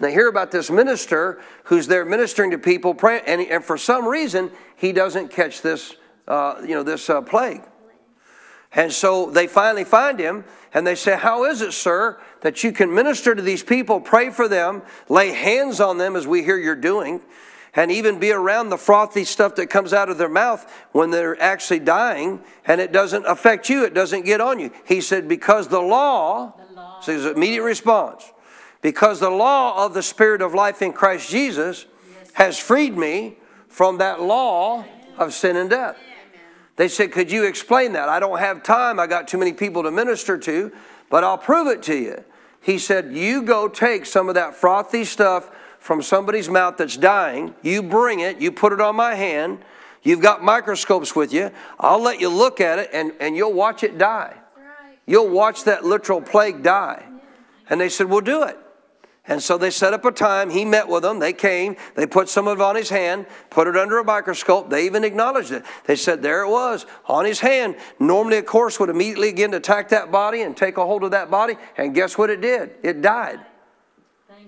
[0.01, 4.07] They hear about this minister who's there ministering to people, praying, and, and for some
[4.07, 5.95] reason he doesn't catch this,
[6.27, 7.63] uh, you know, this uh, plague.
[8.73, 12.73] And so they finally find him, and they say, "How is it, sir, that you
[12.73, 16.59] can minister to these people, pray for them, lay hands on them, as we hear
[16.59, 17.21] you're doing?"
[17.77, 21.41] And even be around the frothy stuff that comes out of their mouth when they're
[21.43, 24.71] actually dying and it doesn't affect you, it doesn't get on you.
[24.85, 27.01] He said, Because the law, the law.
[27.01, 28.33] so his immediate response,
[28.81, 31.87] because the law of the Spirit of life in Christ Jesus
[32.35, 33.37] has freed me
[33.69, 34.85] from that law
[35.19, 35.97] of sin and death.
[36.77, 38.09] They said, Could you explain that?
[38.09, 38.99] I don't have time.
[38.99, 40.73] I got too many people to minister to,
[41.11, 42.25] but I'll prove it to you.
[42.61, 45.51] He said, You go take some of that frothy stuff
[45.85, 49.59] from somebody's mouth that's dying, you bring it, you put it on my hand,
[50.05, 51.51] You've got microscopes with you.
[51.81, 54.37] I'll let you look at it and, and you'll watch it die.
[55.07, 57.07] You'll watch that literal plague die.
[57.71, 58.59] And they said, We'll do it.
[59.27, 60.51] And so they set up a time.
[60.51, 61.21] He met with them.
[61.21, 61.77] They came.
[61.95, 64.69] They put some of it on his hand, put it under a microscope.
[64.69, 65.65] They even acknowledged it.
[65.87, 67.77] They said, There it was on his hand.
[67.99, 71.13] Normally, a course would immediately begin to attack that body and take a hold of
[71.13, 71.55] that body.
[71.79, 72.73] And guess what it did?
[72.83, 73.41] It died.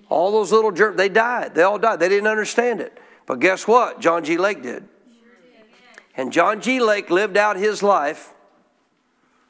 [0.09, 1.55] All those little germs, they died.
[1.55, 2.01] They all died.
[2.01, 2.99] They didn't understand it.
[3.27, 4.01] But guess what?
[4.01, 4.37] John G.
[4.37, 4.89] Lake did.
[6.17, 6.81] And John G.
[6.81, 8.33] Lake lived out his life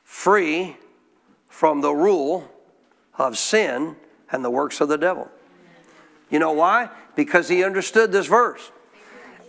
[0.02, 0.76] free
[1.48, 2.50] from the rule
[3.18, 3.96] of sin
[4.32, 5.30] and the works of the devil.
[6.30, 6.90] You know why?
[7.14, 8.72] Because he understood this verse.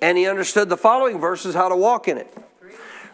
[0.02, 2.32] And he understood the following verses how to walk in it.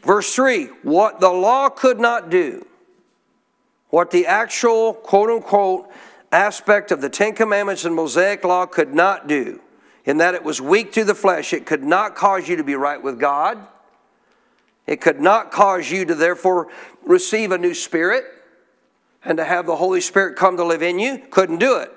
[0.02, 2.66] Verse 3 What the law could not do,
[3.90, 5.90] what the actual quote unquote
[6.34, 9.62] aspect of the Ten Commandments and Mosaic law could not do,
[10.06, 12.76] in that it was weak to the flesh, it could not cause you to be
[12.76, 13.58] right with God.
[14.86, 16.68] It could not cause you to therefore
[17.06, 18.26] receive a new spirit
[19.24, 21.20] and to have the Holy Spirit come to live in you.
[21.30, 21.92] Couldn't do it.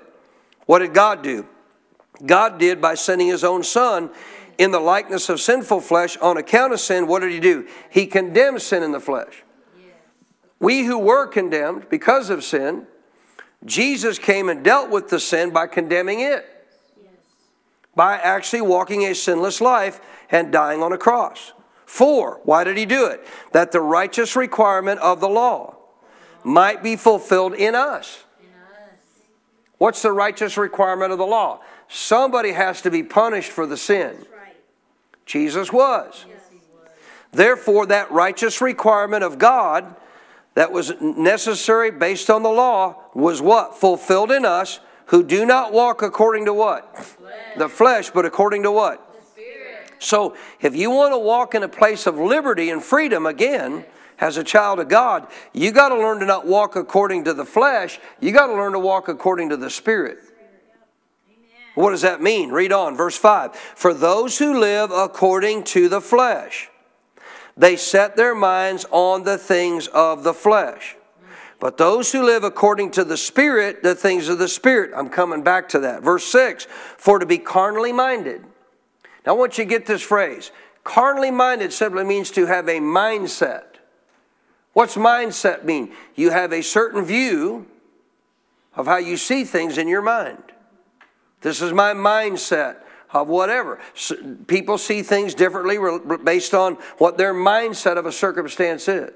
[0.65, 1.45] What did God do?
[2.25, 4.09] God did by sending His own Son
[4.57, 7.07] in the likeness of sinful flesh on account of sin.
[7.07, 7.67] What did He do?
[7.89, 9.43] He condemned sin in the flesh.
[10.59, 12.87] We who were condemned because of sin,
[13.65, 16.45] Jesus came and dealt with the sin by condemning it.
[17.95, 21.53] By actually walking a sinless life and dying on a cross.
[21.85, 23.25] Four, why did he do it?
[23.53, 25.75] That the righteous requirement of the law
[26.43, 28.23] might be fulfilled in us.
[29.77, 31.61] What's the righteous requirement of the law?
[31.87, 34.25] Somebody has to be punished for the sin.
[35.25, 36.25] Jesus was.
[37.31, 39.95] Therefore, that righteous requirement of God
[40.57, 43.77] that was necessary based on the law was what?
[43.77, 47.15] Fulfilled in us who do not walk according to what?
[47.57, 49.03] The flesh, but according to what?
[49.99, 53.85] So, if you want to walk in a place of liberty and freedom again,
[54.17, 57.45] as a child of God, you got to learn to not walk according to the
[57.45, 57.99] flesh.
[58.19, 60.17] You got to learn to walk according to the Spirit.
[61.75, 62.49] What does that mean?
[62.49, 63.55] Read on, verse 5.
[63.55, 66.71] For those who live according to the flesh,
[67.57, 70.95] they set their minds on the things of the flesh.
[71.59, 74.91] But those who live according to the Spirit, the things of the Spirit.
[74.95, 76.03] I'm coming back to that.
[76.03, 76.67] Verse 6
[76.97, 78.43] For to be carnally minded.
[79.25, 80.51] Now, I want you to get this phrase.
[80.83, 83.63] Carnally minded simply means to have a mindset.
[84.73, 85.91] What's mindset mean?
[86.15, 87.65] You have a certain view
[88.75, 90.43] of how you see things in your mind.
[91.41, 92.83] This is my mindset
[93.17, 93.79] of whatever.
[94.47, 95.77] people see things differently
[96.23, 99.11] based on what their mindset of a circumstance is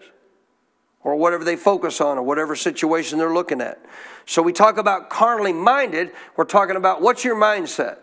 [1.03, 3.83] or whatever they focus on or whatever situation they're looking at.
[4.25, 7.97] So we talk about carnally minded, we're talking about what's your mindset.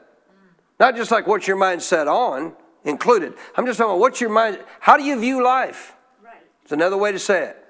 [0.80, 3.34] Not just like what's your mindset on included.
[3.56, 5.94] I'm just talking about what's your mind how do you view life?
[6.62, 7.64] It's another way to say it.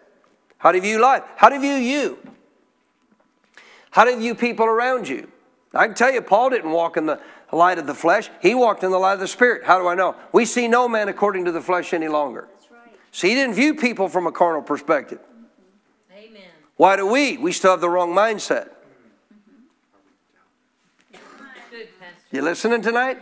[0.58, 1.22] How do you view life?
[1.36, 2.18] How do you view you?
[3.90, 5.30] How do you view people around you?
[5.74, 7.20] I can tell you, Paul didn't walk in the
[7.52, 8.30] light of the flesh.
[8.40, 9.64] He walked in the light of the Spirit.
[9.64, 10.14] How do I know?
[10.32, 12.48] We see no man according to the flesh any longer.
[12.70, 12.94] Right.
[13.12, 15.20] So he didn't view people from a carnal perspective.
[16.12, 16.42] Amen.
[16.76, 17.38] Why do we?
[17.38, 18.70] We still have the wrong mindset.
[22.30, 23.18] You listening tonight?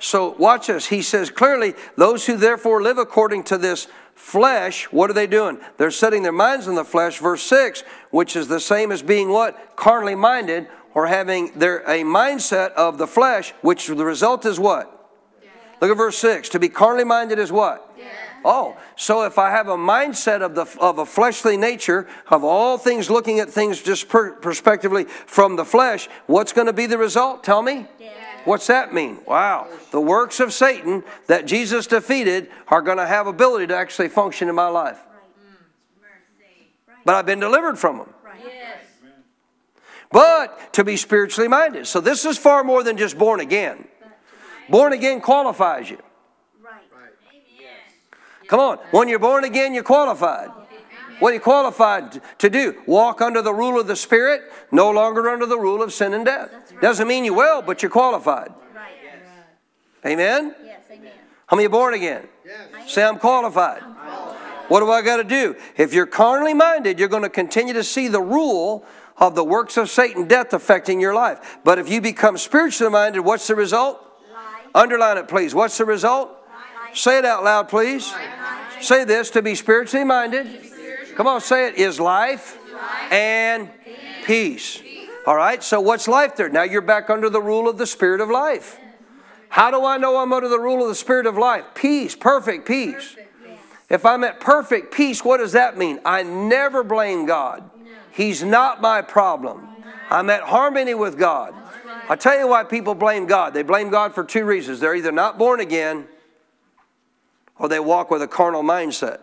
[0.00, 0.86] So watch us.
[0.86, 5.58] He says clearly, those who therefore live according to this flesh, what are they doing?
[5.76, 9.28] They're setting their minds on the flesh, verse 6, which is the same as being
[9.28, 9.76] what?
[9.76, 14.90] Carnally minded, or having their a mindset of the flesh, which the result is what?
[15.78, 16.48] Look at verse 6.
[16.48, 17.94] To be carnally minded is what?
[18.46, 22.78] Oh, so if I have a mindset of the of a fleshly nature, of all
[22.78, 26.96] things looking at things just per, prospectively from the flesh, what's going to be the
[26.96, 27.44] result?
[27.44, 27.86] Tell me.
[28.46, 29.18] What's that mean?
[29.26, 29.66] Wow.
[29.90, 34.48] The works of Satan that Jesus defeated are going to have ability to actually function
[34.48, 34.98] in my life.
[34.98, 36.04] Mm.
[37.04, 38.14] But I've been delivered from them.
[40.10, 41.86] But to be spiritually minded.
[41.86, 43.88] So this is far more than just born again.
[44.68, 45.98] Born again qualifies you.
[46.62, 46.82] Right.
[48.46, 48.78] Come on.
[48.90, 50.50] When you're born again, you're qualified.
[51.18, 52.82] What are you qualified to do?
[52.86, 56.26] Walk under the rule of the Spirit, no longer under the rule of sin and
[56.26, 56.50] death.
[56.80, 58.52] Doesn't mean you will, but you're qualified.
[58.74, 58.92] Right.
[60.04, 60.54] Amen?
[60.62, 61.12] Yes, amen.
[61.46, 62.28] How many are born again?
[62.44, 62.92] Yes.
[62.92, 63.82] Say, I'm qualified.
[63.82, 64.36] I'm qualified.
[64.68, 65.56] What do I got to do?
[65.76, 68.84] If you're carnally minded, you're going to continue to see the rule
[69.18, 71.58] of the works of Satan, death affecting your life.
[71.64, 74.00] But if you become spiritually minded, what's the result?
[74.32, 74.70] Life.
[74.74, 75.54] Underline it, please.
[75.54, 76.28] What's the result?
[76.28, 76.96] Life.
[76.96, 78.12] Say it out loud, please.
[78.12, 78.82] Life.
[78.82, 80.46] Say this to be spiritually minded.
[81.16, 83.70] Come on, say it is life, life and
[84.26, 84.76] peace.
[84.76, 85.08] peace.
[85.26, 86.50] All right, so what's life there?
[86.50, 88.78] Now you're back under the rule of the Spirit of life.
[89.48, 91.64] How do I know I'm under the rule of the Spirit of life?
[91.74, 93.16] Peace, perfect peace.
[93.88, 96.00] If I'm at perfect peace, what does that mean?
[96.04, 97.70] I never blame God.
[98.16, 99.68] He's not my problem.
[100.08, 101.52] I'm at harmony with God.
[102.08, 103.52] I tell you why people blame God.
[103.52, 104.80] They blame God for two reasons.
[104.80, 106.06] They're either not born again
[107.58, 109.20] or they walk with a carnal mindset.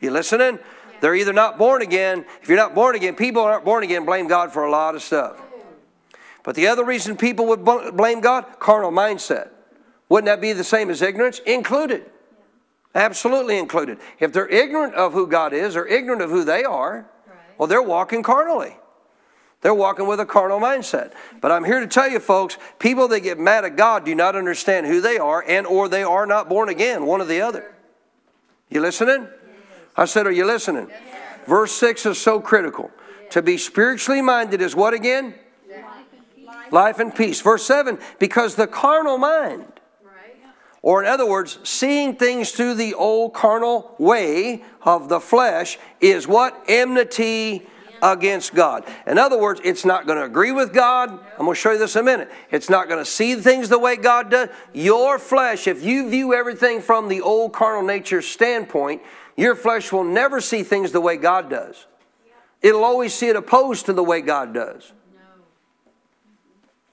[0.00, 0.58] You listening?
[1.00, 2.26] They're either not born again.
[2.42, 5.02] If you're not born again, people aren't born again blame God for a lot of
[5.02, 5.40] stuff.
[6.42, 9.48] But the other reason people would blame God, carnal mindset.
[10.10, 11.38] Wouldn't that be the same as ignorance?
[11.46, 12.04] Included.
[12.94, 13.98] Absolutely included.
[14.18, 17.06] If they're ignorant of who God is or ignorant of who they are,
[17.56, 18.76] well, they're walking carnally.
[19.60, 21.12] They're walking with a carnal mindset.
[21.40, 24.36] But I'm here to tell you folks, people that get mad at God do not
[24.36, 27.74] understand who they are and or they are not born again, one or the other.
[28.68, 29.28] You listening?
[29.96, 30.88] I said, are you listening?
[31.46, 32.90] Verse 6 is so critical.
[33.30, 35.34] To be spiritually minded is what again?
[36.70, 37.40] Life and peace.
[37.40, 39.77] Verse 7, because the carnal mind,
[40.82, 46.28] or in other words, seeing things through the old carnal way of the flesh, is
[46.28, 46.64] what?
[46.68, 47.66] Enmity
[48.02, 48.84] against God.
[49.06, 51.10] In other words, it's not going to agree with God.
[51.10, 52.30] I'm going to show you this in a minute.
[52.50, 54.50] It's not going to see things the way God does.
[54.72, 59.02] Your flesh, if you view everything from the old carnal nature standpoint,
[59.36, 61.86] your flesh will never see things the way God does.
[62.62, 64.92] It'll always see it opposed to the way God does.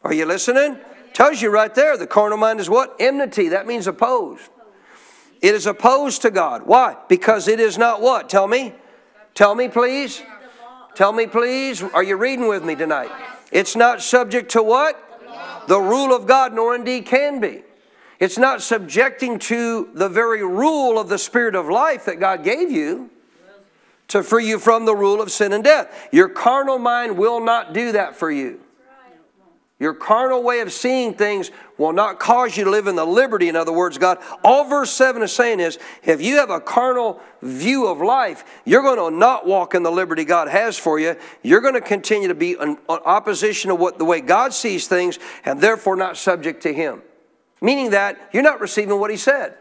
[0.04, 0.78] Are you listening?
[1.16, 2.98] Tells you right there, the carnal mind is what?
[3.00, 3.48] Enmity.
[3.48, 4.50] That means opposed.
[5.42, 6.64] It is opposed to God.
[6.66, 6.98] Why?
[7.08, 8.28] Because it is not what?
[8.28, 8.74] Tell me.
[9.34, 10.22] Tell me, please.
[10.94, 11.82] Tell me, please.
[11.82, 13.10] Are you reading with me tonight?
[13.50, 15.02] It's not subject to what?
[15.70, 17.64] The rule of God, nor indeed can be.
[18.20, 22.70] It's not subjecting to the very rule of the Spirit of life that God gave
[22.70, 23.10] you
[24.10, 26.10] to free you from the rule of sin and death.
[26.12, 28.60] Your carnal mind will not do that for you.
[29.78, 33.50] Your carnal way of seeing things will not cause you to live in the liberty.
[33.50, 37.20] In other words, God, all verse 7 is saying is if you have a carnal
[37.42, 41.18] view of life, you're going to not walk in the liberty God has for you.
[41.44, 45.20] You're going to continue to be in opposition to what the way God sees things
[45.44, 47.02] and therefore not subject to Him.
[47.60, 49.56] Meaning that you're not receiving what He said.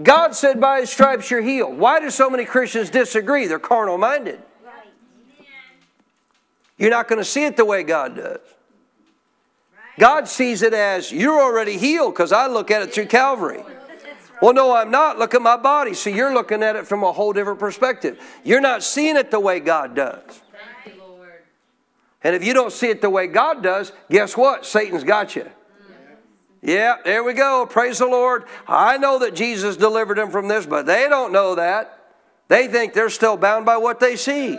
[0.00, 1.76] God said, by His stripes you're healed.
[1.76, 3.48] Why do so many Christians disagree?
[3.48, 4.40] They're carnal minded.
[6.78, 8.53] You're not going to see it the way God does.
[9.98, 13.62] God sees it as you're already healed because I look at it through Calvary.
[14.42, 15.18] Well, no, I'm not.
[15.18, 15.94] Look at my body.
[15.94, 18.20] So you're looking at it from a whole different perspective.
[18.42, 20.42] You're not seeing it the way God does.
[22.22, 24.66] And if you don't see it the way God does, guess what?
[24.66, 25.48] Satan's got you.
[26.62, 27.66] Yeah, there we go.
[27.66, 28.44] Praise the Lord.
[28.66, 31.98] I know that Jesus delivered them from this, but they don't know that.
[32.48, 34.58] They think they're still bound by what they see.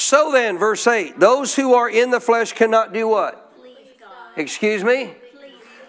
[0.00, 3.52] So then, verse 8, those who are in the flesh cannot do what?
[4.34, 5.12] Excuse me?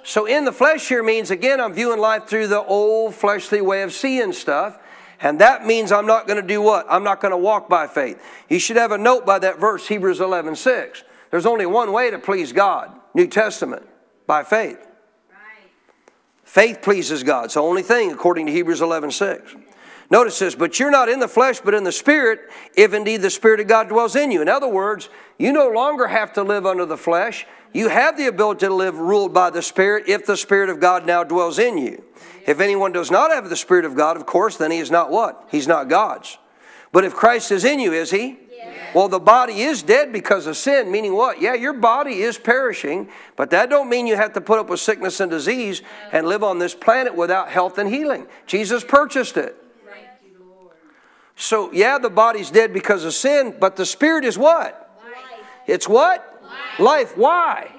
[0.03, 3.83] So in the flesh here means, again, I'm viewing life through the old fleshly way
[3.83, 4.77] of seeing stuff.
[5.21, 6.87] And that means I'm not going to do what?
[6.89, 8.21] I'm not going to walk by faith.
[8.49, 11.03] You should have a note by that verse, Hebrews 11 6.
[11.29, 13.87] There's only one way to please God, New Testament,
[14.27, 14.79] by faith.
[15.29, 15.69] Right.
[16.43, 17.45] Faith pleases God.
[17.45, 19.55] It's the only thing, according to Hebrews 11 6.
[20.11, 22.41] Notice this, but you're not in the flesh, but in the Spirit,
[22.75, 24.41] if indeed the Spirit of God dwells in you.
[24.41, 25.07] In other words,
[25.39, 27.47] you no longer have to live under the flesh.
[27.73, 31.05] You have the ability to live ruled by the Spirit if the Spirit of God
[31.05, 32.03] now dwells in you.
[32.45, 35.11] If anyone does not have the Spirit of God, of course, then he is not
[35.11, 35.47] what?
[35.49, 36.37] He's not God's.
[36.91, 38.37] But if Christ is in you, is he?
[38.93, 41.41] Well, the body is dead because of sin, meaning what?
[41.41, 43.07] Yeah, your body is perishing,
[43.37, 45.81] but that don't mean you have to put up with sickness and disease
[46.11, 48.27] and live on this planet without health and healing.
[48.45, 49.60] Jesus purchased it.
[51.41, 54.95] So, yeah, the body's dead because of sin, but the spirit is what?
[55.03, 55.45] Life.
[55.65, 56.43] It's what?
[56.77, 56.79] Life.
[56.79, 57.17] Life.
[57.17, 57.71] Why?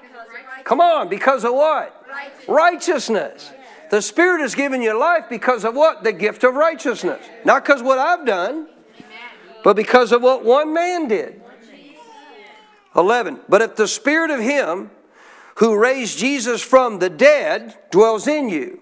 [0.63, 2.05] Come on, because of what?
[2.47, 2.47] Righteousness.
[2.47, 3.51] righteousness.
[3.89, 6.03] The Spirit is giving you life because of what?
[6.03, 7.23] The gift of righteousness.
[7.45, 8.67] Not because what I've done,
[9.63, 11.41] but because of what one man did.
[12.95, 13.41] 11.
[13.47, 14.89] But if the Spirit of Him
[15.55, 18.81] who raised Jesus from the dead dwells in you,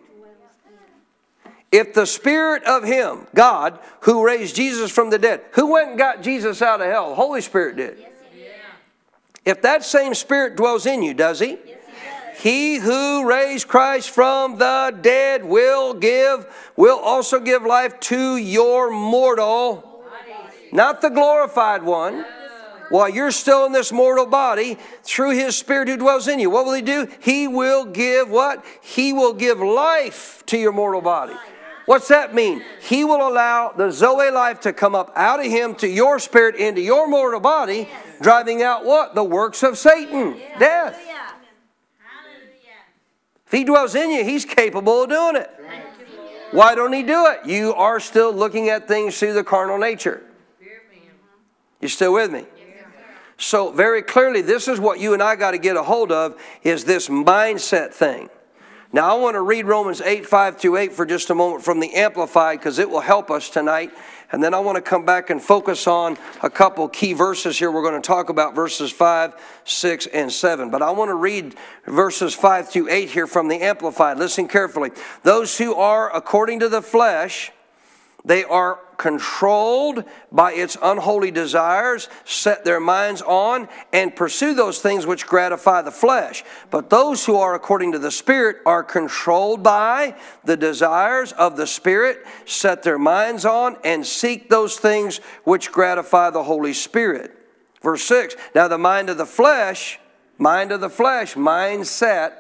[1.72, 5.98] if the Spirit of Him, God, who raised Jesus from the dead, who went and
[5.98, 7.10] got Jesus out of hell?
[7.10, 7.98] The Holy Spirit did.
[8.00, 8.12] Yes,
[9.44, 11.58] if that same Spirit dwells in you, does He?
[11.66, 11.80] Yes,
[12.38, 16.46] he, he who raised Christ from the dead will give,
[16.76, 20.04] will also give life to your mortal,
[20.72, 22.26] not the glorified one.
[22.90, 26.66] While you're still in this mortal body, through His Spirit who dwells in you, what
[26.66, 27.08] will He do?
[27.22, 28.66] He will give what?
[28.82, 31.36] He will give life to your mortal body.
[31.86, 32.64] What's that mean?
[32.82, 36.56] He will allow the Zoe life to come up out of him to your spirit
[36.56, 37.90] into your mortal body,
[38.22, 39.16] driving out what?
[39.16, 41.00] The works of Satan, death.
[43.46, 45.50] If he dwells in you, he's capable of doing it.
[46.52, 47.46] Why don't he do it?
[47.46, 50.22] You are still looking at things through the carnal nature.
[51.82, 52.46] You still with me?
[53.38, 56.40] So very clearly, this is what you and I got to get a hold of
[56.62, 58.30] is this mindset thing.
[58.94, 61.80] Now I want to read Romans 8, 5 through 8 for just a moment from
[61.80, 63.92] the Amplified because it will help us tonight.
[64.34, 67.72] And then I want to come back and focus on a couple key verses here.
[67.72, 70.70] We're going to talk about verses 5, 6, and 7.
[70.70, 74.18] But I want to read verses 5 through 8 here from the Amplified.
[74.18, 74.92] Listen carefully.
[75.24, 77.52] Those who are according to the flesh,
[78.24, 85.08] they are controlled by its unholy desires, set their minds on, and pursue those things
[85.08, 86.44] which gratify the flesh.
[86.70, 91.66] But those who are according to the Spirit are controlled by the desires of the
[91.66, 97.36] Spirit, set their minds on, and seek those things which gratify the Holy Spirit.
[97.82, 100.00] Verse 6 Now the mind of the flesh,
[100.38, 102.34] mind of the flesh, mindset,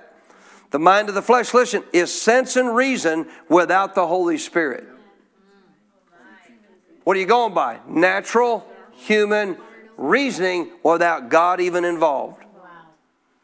[0.70, 4.91] the mind of the flesh, listen, is sense and reason without the Holy Spirit.
[7.04, 7.80] What are you going by?
[7.88, 9.58] Natural human
[9.98, 12.44] reasoning without God even involved.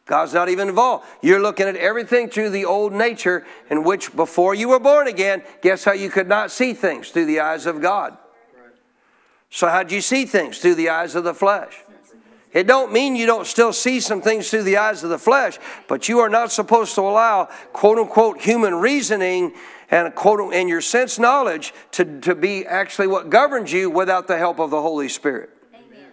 [0.06, 1.04] God's not even involved.
[1.20, 5.42] You're looking at everything through the old nature, in which before you were born again,
[5.60, 7.10] guess how you could not see things?
[7.10, 8.16] Through the eyes of God.
[9.50, 10.58] So, how'd you see things?
[10.58, 11.74] Through the eyes of the flesh.
[12.52, 15.58] It don't mean you don't still see some things through the eyes of the flesh,
[15.86, 19.54] but you are not supposed to allow quote unquote human reasoning
[19.90, 24.38] and quote and your sense knowledge to, to be actually what governs you without the
[24.38, 25.50] help of the Holy Spirit.
[25.74, 26.10] Amen.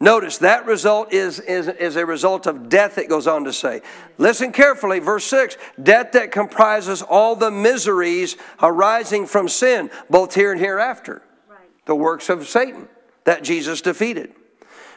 [0.00, 3.82] Notice that result is, is, is a result of death, it goes on to say.
[4.18, 10.50] Listen carefully, verse 6 death that comprises all the miseries arising from sin, both here
[10.50, 11.22] and hereafter.
[11.48, 11.58] Right.
[11.86, 12.88] The works of Satan
[13.24, 14.34] that Jesus defeated.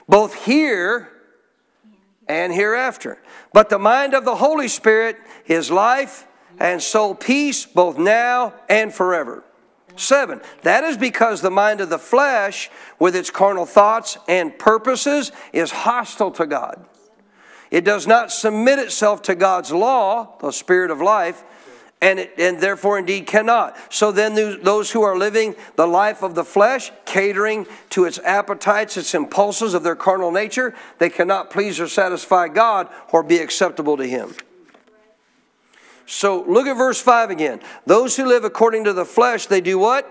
[0.08, 1.10] Both here
[2.28, 3.20] and hereafter.
[3.52, 6.28] But the mind of the Holy Spirit is life
[6.60, 9.44] and soul peace both now and forever.
[9.96, 15.32] Seven, that is because the mind of the flesh, with its carnal thoughts and purposes,
[15.52, 16.86] is hostile to God.
[17.70, 21.44] It does not submit itself to God's law, the spirit of life,
[22.04, 23.78] and, it, and therefore indeed cannot.
[23.90, 28.98] So then, those who are living the life of the flesh, catering to its appetites,
[28.98, 33.96] its impulses of their carnal nature, they cannot please or satisfy God or be acceptable
[33.96, 34.36] to Him.
[36.06, 37.62] So look at verse 5 again.
[37.86, 40.06] Those who live according to the flesh, they do what?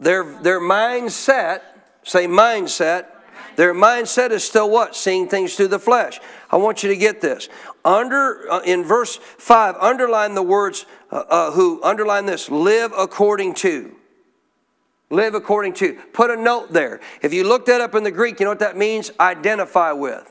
[0.00, 1.60] Their, their mindset,
[2.02, 3.06] say mindset,
[3.54, 4.96] their mindset is still what?
[4.96, 6.18] Seeing things through the flesh.
[6.50, 7.48] I want you to get this.
[7.84, 13.54] Under uh, in verse 5, underline the words uh, uh, who underline this, live according
[13.54, 13.96] to.
[15.08, 15.94] Live according to.
[16.12, 17.00] Put a note there.
[17.22, 19.10] If you look that up in the Greek, you know what that means?
[19.18, 20.30] Identify with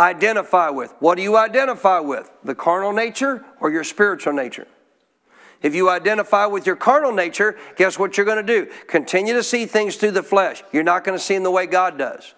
[0.00, 0.94] identify with.
[0.98, 2.32] What do you identify with?
[2.42, 4.66] The carnal nature or your spiritual nature?
[5.62, 8.70] If you identify with your carnal nature, guess what you're going to do?
[8.86, 10.62] Continue to see things through the flesh.
[10.72, 12.34] You're not going to see them the way God does.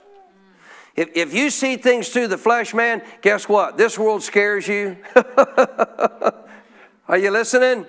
[0.95, 3.77] If, if you see things through the flesh, man, guess what?
[3.77, 4.97] This world scares you.
[7.09, 7.87] Are you listening?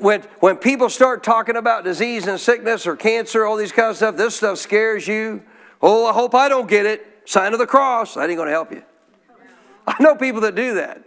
[0.00, 3.96] When, when people start talking about disease and sickness or cancer, all these kind of
[3.96, 5.42] stuff, this stuff scares you.
[5.80, 7.22] Oh, I hope I don't get it.
[7.26, 8.14] Sign of the cross.
[8.14, 8.82] That ain't going to help you.
[9.86, 11.02] I know people that do that.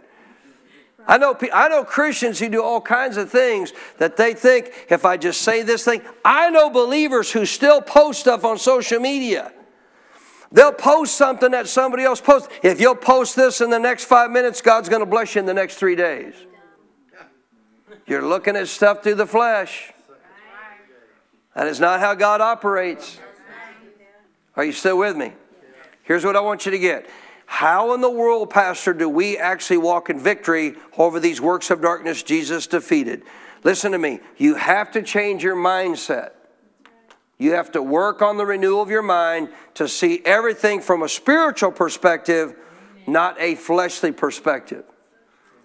[1.06, 5.06] I know, I know Christians who do all kinds of things that they think if
[5.06, 6.02] I just say this thing.
[6.24, 9.52] I know believers who still post stuff on social media.
[10.50, 12.48] They'll post something that somebody else posts.
[12.62, 15.46] If you'll post this in the next five minutes, God's going to bless you in
[15.46, 16.34] the next three days.
[18.06, 19.92] You're looking at stuff through the flesh.
[21.54, 23.18] That is not how God operates.
[24.56, 25.32] Are you still with me?
[26.04, 27.08] Here's what I want you to get.
[27.44, 31.82] How in the world, Pastor, do we actually walk in victory over these works of
[31.82, 33.22] darkness Jesus defeated?
[33.64, 34.20] Listen to me.
[34.36, 36.30] You have to change your mindset.
[37.38, 41.08] You have to work on the renewal of your mind to see everything from a
[41.08, 42.54] spiritual perspective,
[43.06, 44.84] not a fleshly perspective.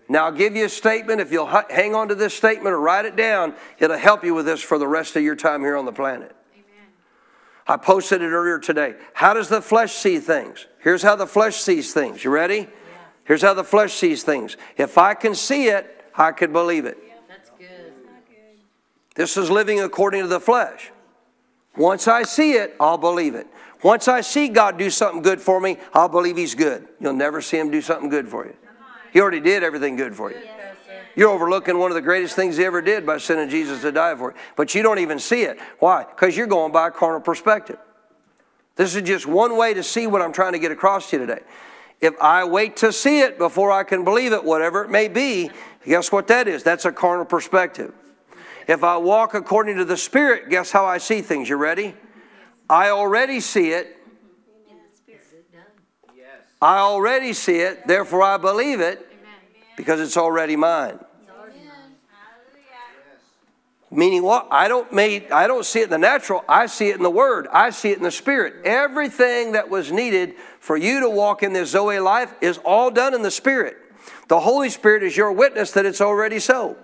[0.07, 1.21] Now, I'll give you a statement.
[1.21, 4.45] If you'll hang on to this statement or write it down, it'll help you with
[4.45, 6.35] this for the rest of your time here on the planet.
[6.53, 6.91] Amen.
[7.65, 8.95] I posted it earlier today.
[9.13, 10.67] How does the flesh see things?
[10.79, 12.23] Here's how the flesh sees things.
[12.23, 12.67] You ready?
[13.23, 14.57] Here's how the flesh sees things.
[14.77, 16.97] If I can see it, I can believe it.
[17.27, 17.93] That's good.
[19.15, 20.91] This is living according to the flesh.
[21.75, 23.47] Once I see it, I'll believe it.
[23.81, 26.87] Once I see God do something good for me, I'll believe He's good.
[26.99, 28.55] You'll never see Him do something good for you.
[29.11, 30.37] He already did everything good for you.
[31.15, 34.15] You're overlooking one of the greatest things he ever did by sending Jesus to die
[34.15, 34.37] for it.
[34.55, 35.59] But you don't even see it.
[35.77, 36.05] Why?
[36.05, 37.77] Because you're going by a carnal perspective.
[38.75, 41.25] This is just one way to see what I'm trying to get across to you
[41.27, 41.43] today.
[42.01, 45.51] If I wait to see it before I can believe it, whatever it may be,
[45.85, 46.63] guess what that is?
[46.63, 47.93] That's a carnal perspective.
[48.67, 51.49] If I walk according to the Spirit, guess how I see things?
[51.49, 51.95] You ready?
[52.69, 53.97] I already see it.
[56.15, 56.25] Yes,
[56.61, 59.05] I already see it, therefore I believe it
[59.75, 60.99] because it's already mine.
[63.91, 64.47] Meaning what?
[64.49, 67.11] I don't made I don't see it in the natural, I see it in the
[67.11, 67.47] word.
[67.51, 68.65] I see it in the spirit.
[68.65, 73.13] Everything that was needed for you to walk in this Zoe life is all done
[73.13, 73.77] in the spirit.
[74.29, 76.75] The Holy Spirit is your witness that it's already so.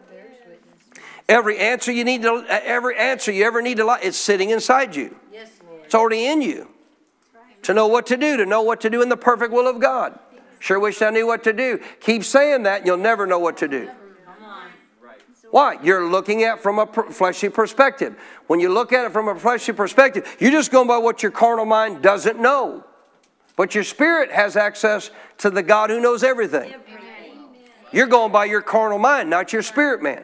[1.30, 4.50] Every answer you need to uh, every answer you ever need to lie, it's sitting
[4.50, 5.16] inside you.
[5.32, 5.82] Yes, Lord.
[5.86, 6.68] It's already in you.
[7.64, 9.80] To know what to do, to know what to do in the perfect will of
[9.80, 10.18] God.
[10.58, 11.80] Sure wish I knew what to do.
[12.00, 13.90] Keep saying that, and you'll never know what to do.
[15.52, 15.78] Why?
[15.84, 18.20] You're looking at from a fleshly perspective.
[18.48, 21.32] When you look at it from a fleshly perspective, you're just going by what your
[21.32, 22.84] carnal mind doesn't know.
[23.56, 26.74] But your spirit has access to the God who knows everything.
[27.92, 30.24] You're going by your carnal mind, not your spirit man.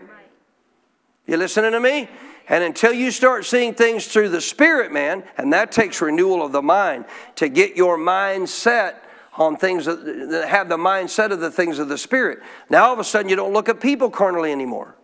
[1.27, 2.09] You listening to me?
[2.47, 6.51] And until you start seeing things through the spirit man, and that takes renewal of
[6.51, 7.05] the mind
[7.35, 9.03] to get your mind set
[9.37, 12.39] on things that have the mindset of the things of the spirit.
[12.69, 14.95] Now all of a sudden you don't look at people carnally anymore.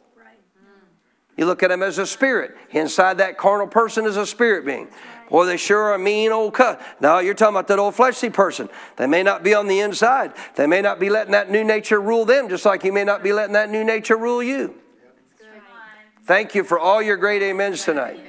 [1.37, 2.55] You look at them as a spirit.
[2.71, 4.89] Inside that carnal person is a spirit being.
[5.29, 6.81] Boy, they sure are a mean old cut.
[6.99, 8.69] No, you're talking about that old fleshly person.
[8.97, 10.33] They may not be on the inside.
[10.55, 13.23] They may not be letting that new nature rule them, just like you may not
[13.23, 14.75] be letting that new nature rule you.
[16.25, 18.19] Thank you for all your great amens tonight.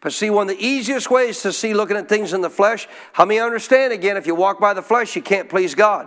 [0.00, 2.86] But see, one of the easiest ways to see looking at things in the flesh,
[3.12, 6.06] how many understand again, if you walk by the flesh, you can't please God.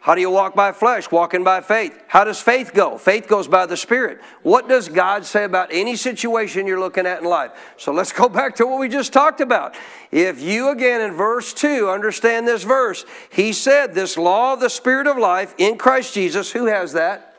[0.00, 1.10] How do you walk by flesh?
[1.10, 2.00] Walking by faith.
[2.06, 2.96] How does faith go?
[2.96, 4.20] Faith goes by the Spirit.
[4.42, 7.50] What does God say about any situation you're looking at in life?
[7.76, 9.74] So let's go back to what we just talked about.
[10.12, 14.70] If you, again, in verse 2, understand this verse, he said, This law of the
[14.70, 17.34] Spirit of life in Christ Jesus, who has that?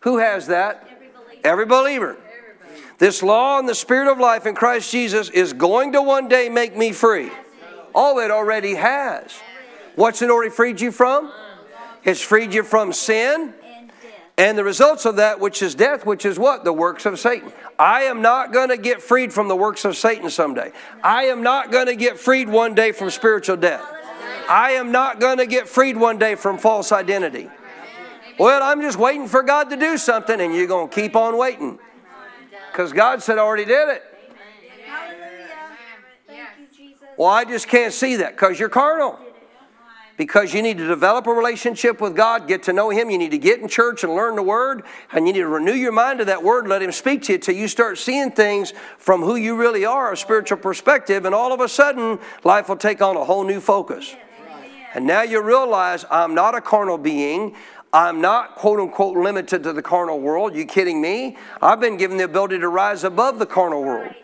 [0.00, 0.91] Who has that?
[1.44, 2.16] Every believer.
[2.98, 6.48] This law and the Spirit of life in Christ Jesus is going to one day
[6.48, 7.30] make me free.
[7.94, 9.32] Oh, it already has.
[9.96, 11.32] What's it already freed you from?
[12.04, 13.54] It's freed you from sin
[14.38, 16.64] and the results of that, which is death, which is what?
[16.64, 17.52] The works of Satan.
[17.78, 20.72] I am not going to get freed from the works of Satan someday.
[21.02, 23.84] I am not going to get freed one day from spiritual death.
[24.48, 27.50] I am not going to get freed one day from false identity.
[28.38, 31.36] Well, I'm just waiting for God to do something, and you're going to keep on
[31.36, 31.78] waiting.
[32.70, 34.02] Because God said, I already did it.
[37.18, 39.18] Well, I just can't see that because you're carnal
[40.16, 43.10] because you need to develop a relationship with God, get to know Him.
[43.10, 45.72] You need to get in church and learn the Word, and you need to renew
[45.72, 48.72] your mind to that Word, let Him speak to you till you start seeing things
[48.98, 52.76] from who you really are, a spiritual perspective, and all of a sudden, life will
[52.76, 54.14] take on a whole new focus.
[54.94, 57.56] And now you realize I'm not a carnal being.
[57.92, 60.54] I'm not, quote unquote, limited to the carnal world.
[60.54, 61.36] You kidding me?
[61.60, 64.14] I've been given the ability to rise above the carnal world.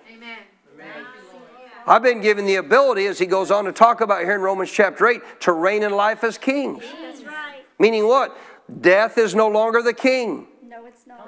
[1.87, 4.71] I've been given the ability, as he goes on to talk about here in Romans
[4.71, 6.85] chapter 8, to reign in life as kings.
[7.01, 7.65] That's right.
[7.79, 8.37] Meaning what?
[8.83, 10.49] Death is no longer the king.
[10.63, 11.27] No, it's not.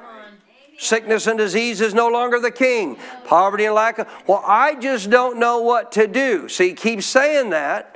[0.81, 2.97] Sickness and disease is no longer the king.
[3.27, 4.09] Poverty and lack of.
[4.27, 6.49] Well, I just don't know what to do.
[6.49, 7.90] See, keep saying that,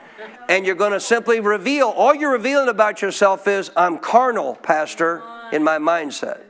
[0.48, 1.88] and you're going to simply reveal.
[1.88, 5.22] All you're revealing about yourself is, I'm carnal, Pastor,
[5.52, 6.40] in my mindset.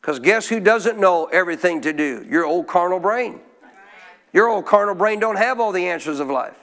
[0.00, 2.26] Because guess who doesn't know everything to do?
[2.28, 3.40] Your old carnal brain.
[4.32, 6.56] Your old carnal brain don't have all the answers of life.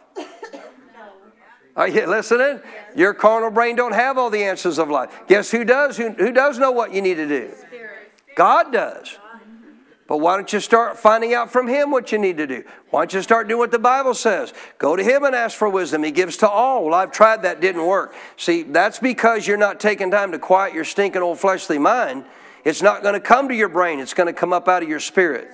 [1.76, 2.60] Are you listening?
[2.96, 5.12] Your carnal brain don't have all the answers of life.
[5.28, 5.96] Guess who does?
[5.96, 7.52] Who, who does know what you need to do?
[8.36, 9.20] God does.
[10.08, 12.64] But why don't you start finding out from Him what you need to do?
[12.90, 14.54] Why don't you start doing what the Bible says?
[14.78, 16.04] Go to Him and ask for wisdom.
[16.04, 16.86] He gives to all.
[16.86, 18.16] Well, I've tried that, didn't work.
[18.38, 22.24] See, that's because you're not taking time to quiet your stinking old fleshly mind.
[22.64, 24.90] It's not going to come to your brain, it's going to come up out of
[24.90, 25.50] your spirit.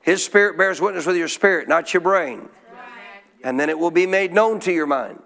[0.00, 2.48] His spirit bears witness with your spirit, not your brain.
[3.44, 5.20] And then it will be made known to your mind.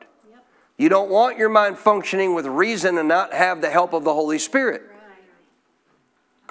[0.77, 4.13] You don't want your mind functioning with reason and not have the help of the
[4.13, 4.83] Holy Spirit.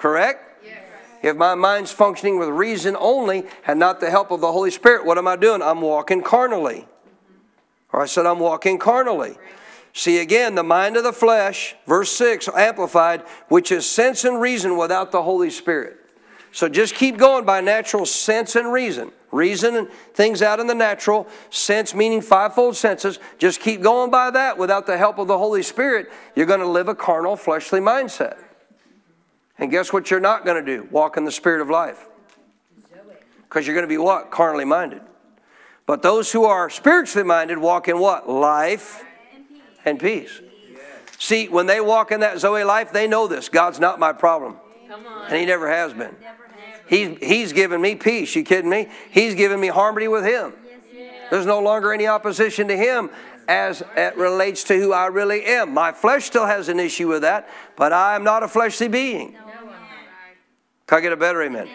[0.02, 0.64] Correct?
[1.22, 5.06] If my mind's functioning with reason only and not the help of the Holy Spirit,
[5.06, 5.62] what am I doing?
[5.62, 6.88] I'm walking carnally.
[7.92, 9.36] Or I said, I'm walking carnally.
[9.92, 14.76] See again, the mind of the flesh, verse 6, amplified, which is sense and reason
[14.76, 15.98] without the Holy Spirit.
[16.50, 19.12] So just keep going by natural sense and reason.
[19.30, 23.20] reason and things out in the natural, sense meaning fivefold senses.
[23.38, 26.66] Just keep going by that without the help of the Holy Spirit, you're going to
[26.66, 28.36] live a carnal, fleshly mindset.
[29.58, 30.88] And guess what you're not going to do?
[30.90, 32.06] Walk in the spirit of life.
[33.44, 34.30] Because you're going to be what?
[34.30, 35.02] Carnally minded.
[35.86, 38.28] But those who are spiritually minded walk in what?
[38.28, 39.04] Life
[39.84, 40.40] and peace.
[41.18, 43.48] See, when they walk in that Zoe life, they know this.
[43.48, 44.56] God's not my problem.
[45.28, 46.16] And He never has been.
[46.88, 48.34] He's, he's given me peace.
[48.34, 48.88] You kidding me?
[49.10, 50.52] He's given me harmony with Him.
[51.30, 53.10] There's no longer any opposition to Him
[53.48, 55.72] as it relates to who I really am.
[55.72, 59.36] My flesh still has an issue with that, but I am not a fleshly being.
[60.86, 61.68] Can I get a better amen?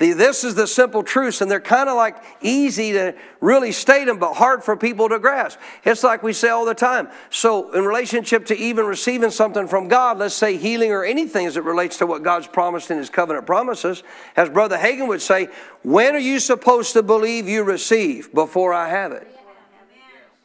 [0.00, 4.06] The, this is the simple truths, and they're kind of like easy to really state
[4.06, 5.58] them, but hard for people to grasp.
[5.84, 7.08] It's like we say all the time.
[7.30, 11.56] So, in relationship to even receiving something from God, let's say healing or anything as
[11.56, 14.02] it relates to what God's promised in His covenant promises,
[14.36, 15.48] as Brother Hagin would say,
[15.82, 19.33] when are you supposed to believe you receive before I have it?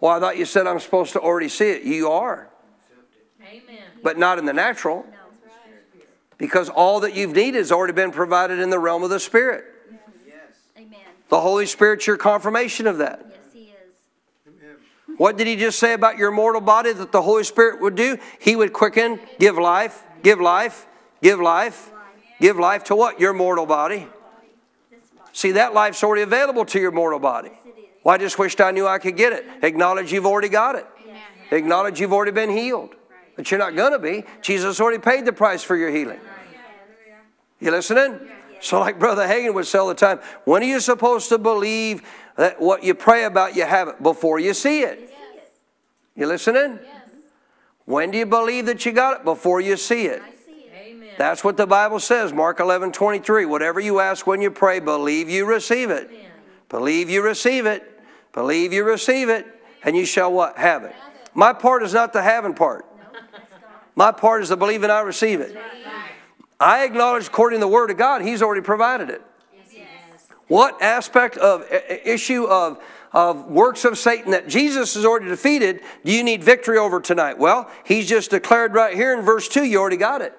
[0.01, 1.83] Well, I thought you said I'm supposed to already see it.
[1.83, 2.49] You are.
[3.41, 3.83] Amen.
[4.01, 5.05] But not in the natural
[6.39, 9.65] because all that you've needed has already been provided in the realm of the Spirit.
[10.25, 10.35] Yes.
[10.75, 10.99] Amen.
[11.27, 13.25] The Holy Spirit's your confirmation of that.
[13.29, 15.17] Yes, He is.
[15.17, 18.17] What did He just say about your mortal body that the Holy Spirit would do?
[18.39, 20.87] He would quicken, give life, give life,
[21.21, 21.91] give life,
[22.39, 23.19] give life to what?
[23.19, 24.07] Your mortal body.
[25.33, 27.51] See, that life's already available to your mortal body.
[28.10, 29.45] Well, I just wished I knew I could get it.
[29.62, 30.88] Acknowledge you've already got it.
[31.51, 32.95] Acknowledge you've already been healed.
[33.36, 34.24] But you're not going to be.
[34.41, 36.20] Jesus already paid the price for your healing.
[37.60, 38.20] You listening?
[38.62, 42.01] So, like Brother Hagin would say all the time, when are you supposed to believe
[42.36, 45.14] that what you pray about, you have it before you see it?
[46.16, 46.80] You listening?
[47.86, 49.24] When do you believe that you got it?
[49.24, 50.24] Before you see it.
[51.20, 53.45] That's what the Bible says, Mark 11 23.
[53.45, 56.10] Whatever you ask when you pray, believe you receive it.
[56.70, 57.88] Believe you receive it.
[58.34, 59.45] Believe you receive it.
[59.84, 60.57] And you shall what?
[60.57, 60.95] Have it.
[61.34, 62.86] My part is not the having part.
[63.95, 65.57] My part is the believing I receive it.
[66.59, 69.21] I acknowledge, according to the Word of God, He's already provided it.
[70.47, 75.27] What aspect of uh, uh, issue of, of works of Satan that Jesus has already
[75.27, 77.38] defeated do you need victory over tonight?
[77.38, 80.38] Well, He's just declared right here in verse 2, you already got it.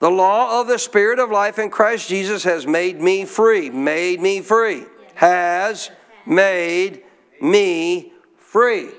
[0.00, 3.70] The law of the Spirit of life in Christ Jesus has made me free.
[3.70, 4.84] Made me free.
[5.14, 5.90] Has
[6.26, 7.02] made
[7.40, 8.90] me free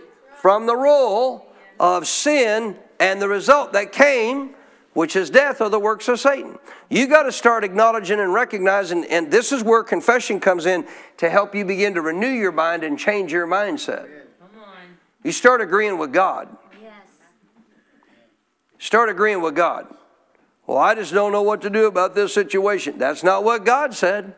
[0.42, 1.48] from the rule
[1.80, 4.56] of sin and the result that came,
[4.94, 6.58] which is death, or the works of Satan.
[6.90, 10.88] You got to start acknowledging and recognizing, and this is where confession comes in
[11.18, 14.08] to help you begin to renew your mind and change your mindset.
[15.24, 16.56] You start agreeing with God.
[16.82, 16.92] Yes.
[18.78, 19.88] Start agreeing with God.
[20.68, 22.98] Well, I just don't know what to do about this situation.
[22.98, 24.36] That's not what God said.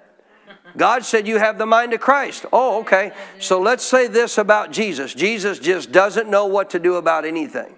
[0.77, 2.45] God said you have the mind of Christ.
[2.53, 3.11] Oh, okay.
[3.39, 7.73] So let's say this about Jesus Jesus just doesn't know what to do about anything.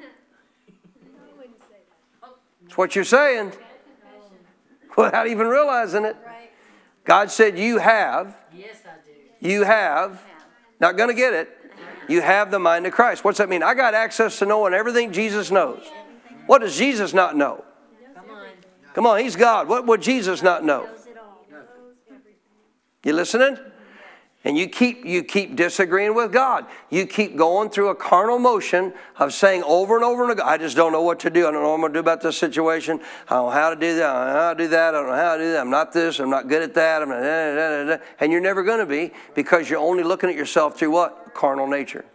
[2.63, 3.53] That's what you're saying
[4.97, 6.17] without even realizing it.
[7.05, 8.35] God said, You have.
[9.39, 10.21] You have.
[10.79, 11.55] Not going to get it.
[12.07, 13.23] You have the mind of Christ.
[13.23, 13.63] What's that mean?
[13.63, 15.83] I got access to knowing everything Jesus knows.
[16.47, 17.63] What does Jesus not know?
[18.93, 19.67] Come on, He's God.
[19.67, 20.89] What would Jesus not know?
[23.03, 23.57] You listening?
[24.45, 26.65] And you keep you keep disagreeing with God.
[26.89, 30.57] You keep going through a carnal motion of saying over and over and over, I
[30.57, 31.45] just don't know what to do.
[31.45, 33.01] I don't know what I'm to do about this situation.
[33.27, 34.15] I don't know how to do that.
[34.15, 34.95] I don't know how to do that.
[34.95, 35.59] I don't know how to do that.
[35.59, 36.19] I'm not this.
[36.19, 37.01] I'm not good at that.
[37.01, 40.29] I'm not, da, da, da, and you're never going to be because you're only looking
[40.29, 41.33] at yourself through what?
[41.33, 42.05] Carnal nature.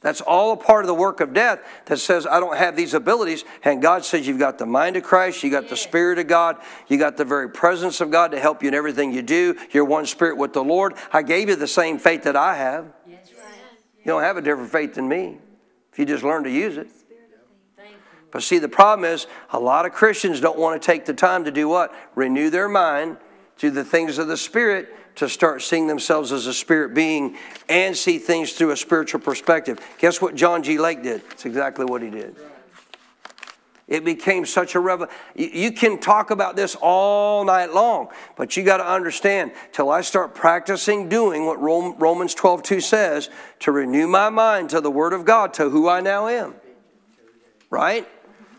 [0.00, 2.94] That's all a part of the work of death that says, I don't have these
[2.94, 3.44] abilities.
[3.64, 6.56] And God says, You've got the mind of Christ, you got the Spirit of God,
[6.86, 9.56] you got the very presence of God to help you in everything you do.
[9.72, 10.94] You're one spirit with the Lord.
[11.12, 12.92] I gave you the same faith that I have.
[13.06, 15.38] You don't have a different faith than me
[15.92, 16.88] if you just learn to use it.
[18.30, 21.44] But see, the problem is a lot of Christians don't want to take the time
[21.44, 21.94] to do what?
[22.14, 23.16] Renew their mind
[23.56, 27.36] to the things of the Spirit to start seeing themselves as a spirit being
[27.68, 29.80] and see things through a spiritual perspective.
[29.98, 30.78] Guess what John G.
[30.78, 31.22] Lake did?
[31.32, 32.36] It's exactly what he did.
[33.88, 35.16] It became such a revelation.
[35.34, 40.02] You can talk about this all night long, but you got to understand till I
[40.02, 43.28] start practicing doing what Romans 12 2 says
[43.60, 46.54] to renew my mind to the Word of God, to who I now am.
[47.70, 48.06] Right?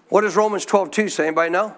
[0.10, 1.28] What does Romans 12 2 say?
[1.28, 1.78] Anybody know?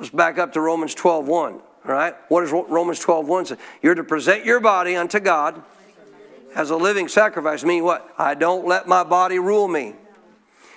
[0.00, 1.60] Let's back up to Romans 12 1.
[1.86, 2.14] All right?
[2.28, 3.56] What does Romans 12 1 say?
[3.82, 5.62] You're to present your body unto God
[6.54, 7.64] as a living sacrifice.
[7.64, 8.12] Meaning what?
[8.18, 9.94] I don't let my body rule me.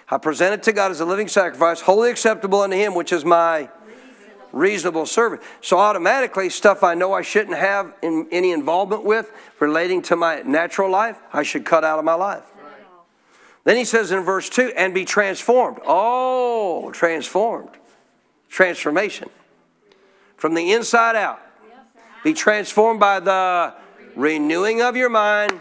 [0.10, 3.26] I present it to God as a living sacrifice, wholly acceptable unto Him, which is
[3.26, 3.70] my
[4.52, 5.44] reasonable service.
[5.62, 10.42] So automatically, stuff I know I shouldn't have in, any involvement with relating to my
[10.44, 12.44] natural life, I should cut out of my life.
[13.64, 15.80] Then he says in verse 2 and be transformed.
[15.86, 17.70] Oh, transformed.
[18.50, 19.30] Transformation.
[20.44, 21.40] From the inside out.
[22.22, 23.74] Be transformed by the
[24.14, 25.58] renewing of your mind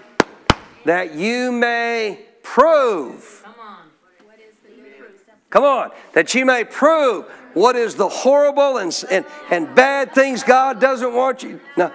[0.84, 3.44] that you may prove.
[5.50, 5.92] Come on.
[6.14, 11.14] That you may prove what is the horrible and, and, and bad things God doesn't
[11.14, 11.60] want you.
[11.76, 11.92] Now,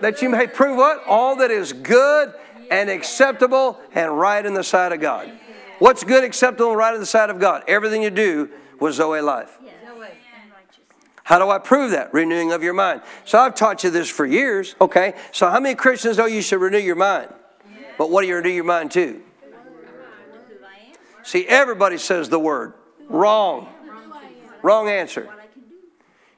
[0.00, 1.02] that you may prove what?
[1.08, 2.32] All that is good
[2.70, 5.32] and acceptable and right in the sight of God.
[5.80, 7.64] What's good, acceptable, and right in the sight of God?
[7.66, 8.48] Everything you do
[8.78, 9.58] was Zoe life.
[11.26, 12.14] How do I prove that?
[12.14, 13.02] Renewing of your mind.
[13.24, 14.76] So I've taught you this for years.
[14.80, 15.14] Okay.
[15.32, 17.34] So how many Christians know you should renew your mind?
[17.98, 19.20] But what do you renew your mind to?
[21.24, 22.74] See, everybody says the word.
[23.08, 23.66] Wrong.
[24.62, 25.28] Wrong answer.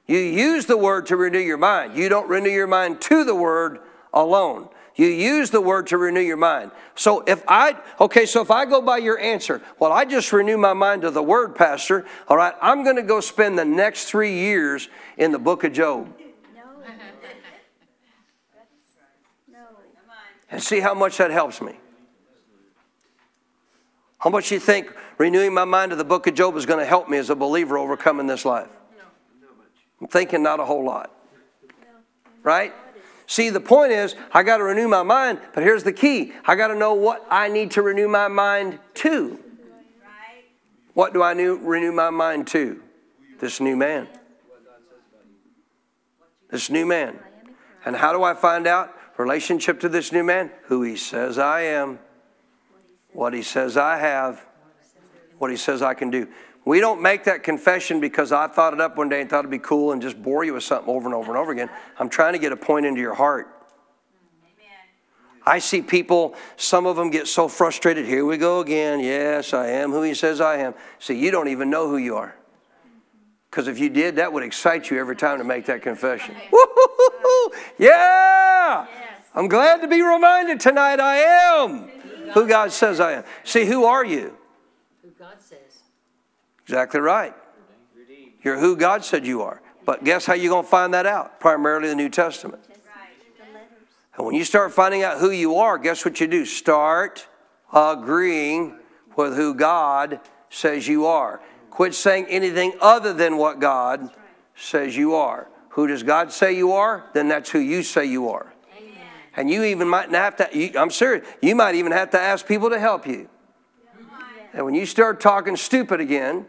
[0.07, 1.95] You use the word to renew your mind.
[1.95, 3.81] You don't renew your mind to the word
[4.15, 4.71] alone.
[4.99, 6.73] You use the word to renew your mind.
[6.97, 10.59] So if I, okay, so if I go by your answer, well, I just renew
[10.59, 14.07] my mind to the word, Pastor, all right, I'm going to go spend the next
[14.07, 16.13] three years in the book of Job.
[16.53, 16.63] No.
[19.53, 19.59] no.
[20.51, 21.77] And see how much that helps me.
[24.19, 26.87] How much you think renewing my mind to the book of Job is going to
[26.87, 28.71] help me as a believer overcoming this life?
[30.01, 31.15] I'm thinking not a whole lot.
[32.43, 32.73] Right?
[33.29, 36.57] See, the point is, I got to renew my mind, but here's the key I
[36.57, 39.39] got to know what I need to renew my mind to.
[40.95, 42.83] What do I new, renew my mind to?
[43.39, 44.09] This new man.
[46.51, 47.19] This new man.
[47.85, 50.51] And how do I find out relationship to this new man?
[50.65, 51.99] Who he says I am,
[53.13, 54.45] what he says I have,
[55.37, 56.29] what he says I can do.
[56.69, 59.51] We don't make that confession because I thought it up one day and thought it'd
[59.51, 61.71] be cool and just bore you with something over and over and over again.
[61.99, 63.49] I'm trying to get a point into your heart.
[65.47, 68.05] I see people, some of them get so frustrated.
[68.05, 69.01] Here we go again.
[69.01, 70.75] Yes, I am who he says I am.
[70.99, 72.37] See, you don't even know who you are.
[73.51, 76.37] Because if you did, that would excite you every time to make that confession.
[77.79, 78.87] Yeah!
[79.35, 81.89] I'm glad to be reminded tonight I am
[82.35, 83.25] who God says I am.
[83.45, 84.38] See, who are you?
[86.69, 87.35] Exactly right.
[88.45, 89.63] You're who God said you are.
[89.87, 91.41] But guess how you're going to find that out?
[91.41, 92.63] Primarily the New Testament.
[94.15, 96.45] And when you start finding out who you are, guess what you do?
[96.45, 97.27] Start
[97.73, 98.79] agreeing
[99.17, 101.41] with who God says you are.
[101.71, 104.11] Quit saying anything other than what God
[104.55, 105.49] says you are.
[105.71, 107.07] Who does God say you are?
[107.15, 108.53] Then that's who you say you are.
[109.37, 112.47] And you even might have to, you, I'm serious, you might even have to ask
[112.47, 113.31] people to help you.
[114.53, 116.45] And when you start talking stupid again,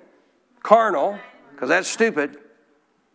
[0.64, 1.20] carnal,
[1.52, 2.38] because that's stupid.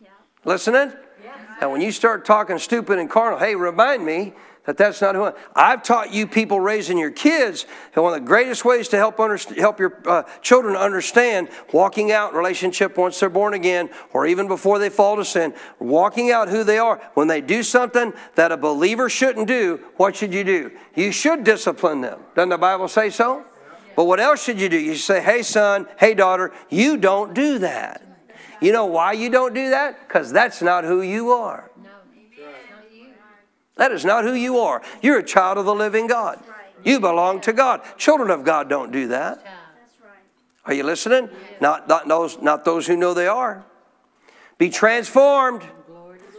[0.03, 0.09] Yeah.
[0.45, 0.92] Listening?
[1.22, 1.34] Yeah.
[1.61, 4.34] And when you start talking stupid and carnal, hey, remind me
[4.66, 7.66] that that's not who I, I've taught you people raising your kids.
[7.95, 12.34] And one of the greatest ways to help help your uh, children understand walking out
[12.34, 16.64] relationship once they're born again, or even before they fall to sin, walking out who
[16.64, 16.97] they are.
[17.12, 20.70] When they do something that a believer shouldn't do, what should you do?
[20.95, 22.20] You should discipline them.
[22.34, 23.45] Doesn't the Bible say so?
[23.97, 24.78] But what else should you do?
[24.78, 28.03] You say, hey, son, hey, daughter, you don't do that.
[28.61, 30.09] You know why you don't do that?
[30.09, 31.70] Because that's not who you are.
[33.76, 34.82] That is not who you are.
[35.03, 36.38] You're a child of the living God.
[36.84, 37.82] You belong to God.
[37.99, 39.45] Children of God don't do that.
[40.64, 41.28] Are you listening?
[41.61, 43.64] Not, not, those, not those who know they are.
[44.59, 45.62] Be transformed.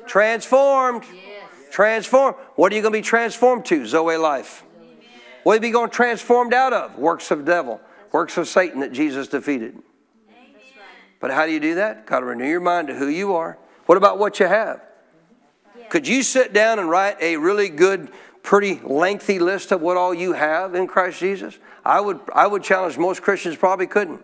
[0.08, 1.04] Transformed.
[1.72, 2.38] Transformed.
[2.56, 3.86] What are you going to be transformed to?
[3.86, 4.65] Zoe life.
[5.46, 6.98] What are you going transformed out of?
[6.98, 7.80] Works of devil,
[8.12, 9.78] works of Satan that Jesus defeated.
[11.20, 12.08] But how do you do that?
[12.08, 13.60] Got to renew your mind to who you are.
[13.86, 14.82] What about what you have?
[15.90, 18.10] Could you sit down and write a really good,
[18.42, 21.60] pretty lengthy list of what all you have in Christ Jesus?
[21.86, 24.24] I would, I would challenge most Christians probably couldn't.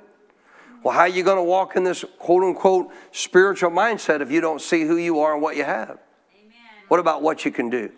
[0.81, 4.41] Well, how are you going to walk in this quote unquote spiritual mindset if you
[4.41, 5.99] don't see who you are and what you have?
[6.33, 6.55] Amen.
[6.87, 7.91] What about what you can do?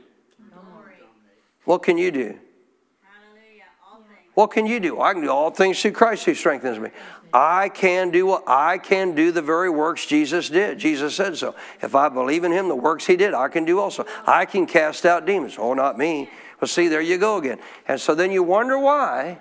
[1.63, 2.39] What can you do?
[4.33, 4.99] What can you do?
[4.99, 6.89] I can do all things through Christ who strengthens me.
[7.31, 10.77] I can do what I can do the very works Jesus did.
[10.77, 11.55] Jesus said so.
[11.81, 14.05] If I believe in him, the works he did, I can do also.
[14.25, 15.55] I can cast out demons.
[15.57, 16.29] Oh, not me.
[16.61, 17.59] Well, see, there you go again.
[17.87, 19.39] And so then you wonder why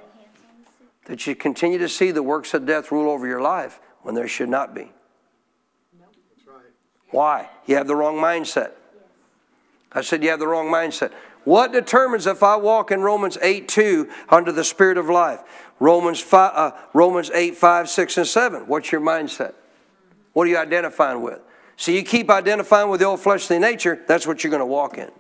[1.05, 4.29] that you continue to see the works of death rule over your life when there
[4.29, 4.91] should not be.
[7.11, 7.51] Why?
[7.67, 8.73] You have the wrong mindset.
[9.93, 11.13] I said you have the wrong mindset.
[11.45, 15.41] What determines if I walk in Romans 8 2 under the Spirit of life?
[15.81, 18.67] Romans, 5, uh, Romans 8 5, 6, and 7.
[18.69, 19.55] What's your mindset?
[20.33, 21.41] What are you identifying with?
[21.77, 24.99] So you keep identifying with the old fleshly nature, that's what you're going to walk
[24.99, 25.11] in.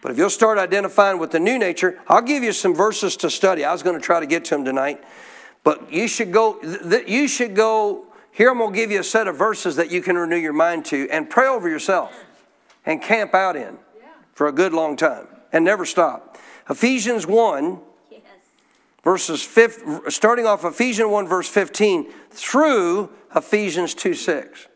[0.00, 3.30] But if you'll start identifying with the new nature, I'll give you some verses to
[3.30, 3.64] study.
[3.64, 5.02] I was going to try to get to them tonight,
[5.64, 6.60] but you should go.
[7.06, 8.06] You should go.
[8.32, 10.52] Here, I'm going to give you a set of verses that you can renew your
[10.52, 12.24] mind to and pray over yourself
[12.86, 13.76] and camp out in
[14.38, 16.38] for a good long time and never stop.
[16.70, 18.22] Ephesians 1, Yes.
[19.02, 24.68] verses 5, starting off Ephesians 1, verse 15, through Ephesians 2 6.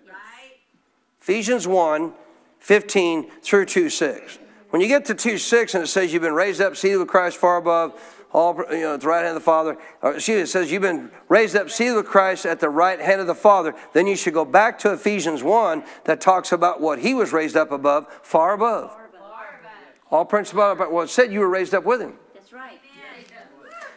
[1.20, 2.12] Ephesians 1,
[2.58, 4.38] 15 through 2 6.
[4.70, 7.06] When you get to 2 6 and it says you've been raised up, seated with
[7.06, 7.94] Christ far above,
[8.32, 10.72] all you know, at the right hand of the Father, or excuse me, it says
[10.72, 14.08] you've been raised up, seated with Christ at the right hand of the Father, then
[14.08, 17.70] you should go back to Ephesians 1 that talks about what he was raised up
[17.70, 18.96] above, far above.
[20.12, 22.14] All principle, but well, it said you were raised up with him.
[22.34, 22.78] That's right.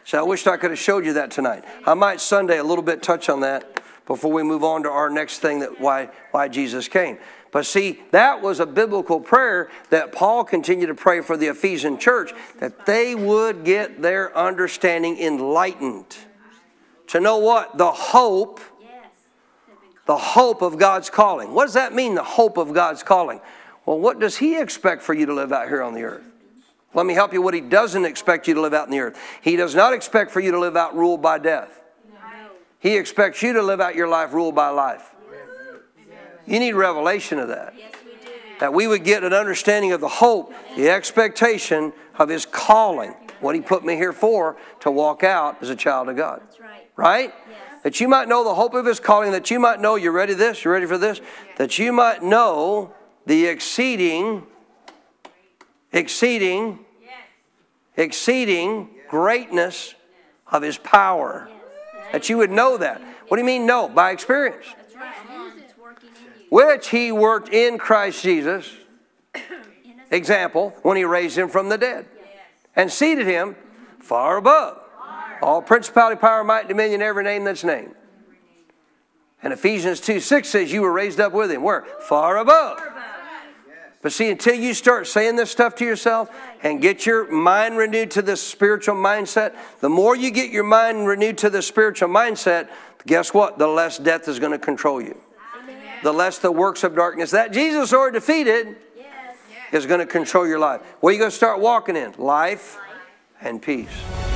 [0.04, 1.64] So I wish I could have showed you that tonight.
[1.84, 5.10] I might Sunday a little bit touch on that before we move on to our
[5.10, 7.18] next thing that why why Jesus came.
[7.50, 11.98] But see, that was a biblical prayer that Paul continued to pray for the Ephesian
[11.98, 16.16] church that they would get their understanding enlightened.
[17.08, 17.76] To know what?
[17.76, 18.90] The hope, Yes.
[19.66, 21.52] They've been the hope of God's calling.
[21.52, 23.40] What does that mean, the hope of God's calling?
[23.86, 26.24] Well, what does he expect for you to live out here on the earth?
[26.92, 29.18] Let me help you what he doesn't expect you to live out in the earth.
[29.40, 31.82] He does not expect for you to live out ruled by death.
[32.80, 35.14] He expects you to live out your life ruled by life.
[36.46, 37.74] You need revelation of that.
[37.76, 38.32] Yes, we do.
[38.60, 43.54] That we would get an understanding of the hope, the expectation of his calling, what
[43.54, 46.40] he put me here for to walk out as a child of God.
[46.44, 46.90] That's right.
[46.96, 47.34] Right?
[47.82, 50.34] That you might know the hope of his calling, that you might know, you're ready
[50.34, 50.64] this?
[50.64, 51.20] you're ready for this?
[51.56, 52.94] That you might know
[53.26, 54.46] the exceeding,
[55.92, 56.78] exceeding,
[57.96, 59.94] exceeding greatness
[60.50, 61.48] of his power.
[62.12, 63.02] That you would know that.
[63.28, 63.88] What do you mean know?
[63.88, 64.66] By experience.
[64.76, 65.12] That's right.
[65.58, 66.46] It's working in you.
[66.50, 68.72] Which he worked in Christ Jesus,
[70.10, 72.06] example, when he raised him from the dead
[72.76, 73.56] and seated him
[73.98, 74.80] far above
[75.42, 77.94] all principality, power, might, dominion, every name that's named.
[79.42, 81.62] And Ephesians 2 6 says you were raised up with him.
[81.62, 81.84] Where?
[82.00, 82.80] Far above.
[84.02, 86.30] But see, until you start saying this stuff to yourself
[86.62, 91.06] and get your mind renewed to this spiritual mindset, the more you get your mind
[91.06, 92.68] renewed to the spiritual mindset,
[93.06, 93.58] guess what?
[93.58, 95.20] The less death is going to control you.
[96.02, 99.36] The less the works of darkness that Jesus already defeated Yes.
[99.72, 100.82] is going to control your life.
[101.00, 102.12] What are you going to start walking in?
[102.18, 102.78] Life
[103.40, 104.35] and peace.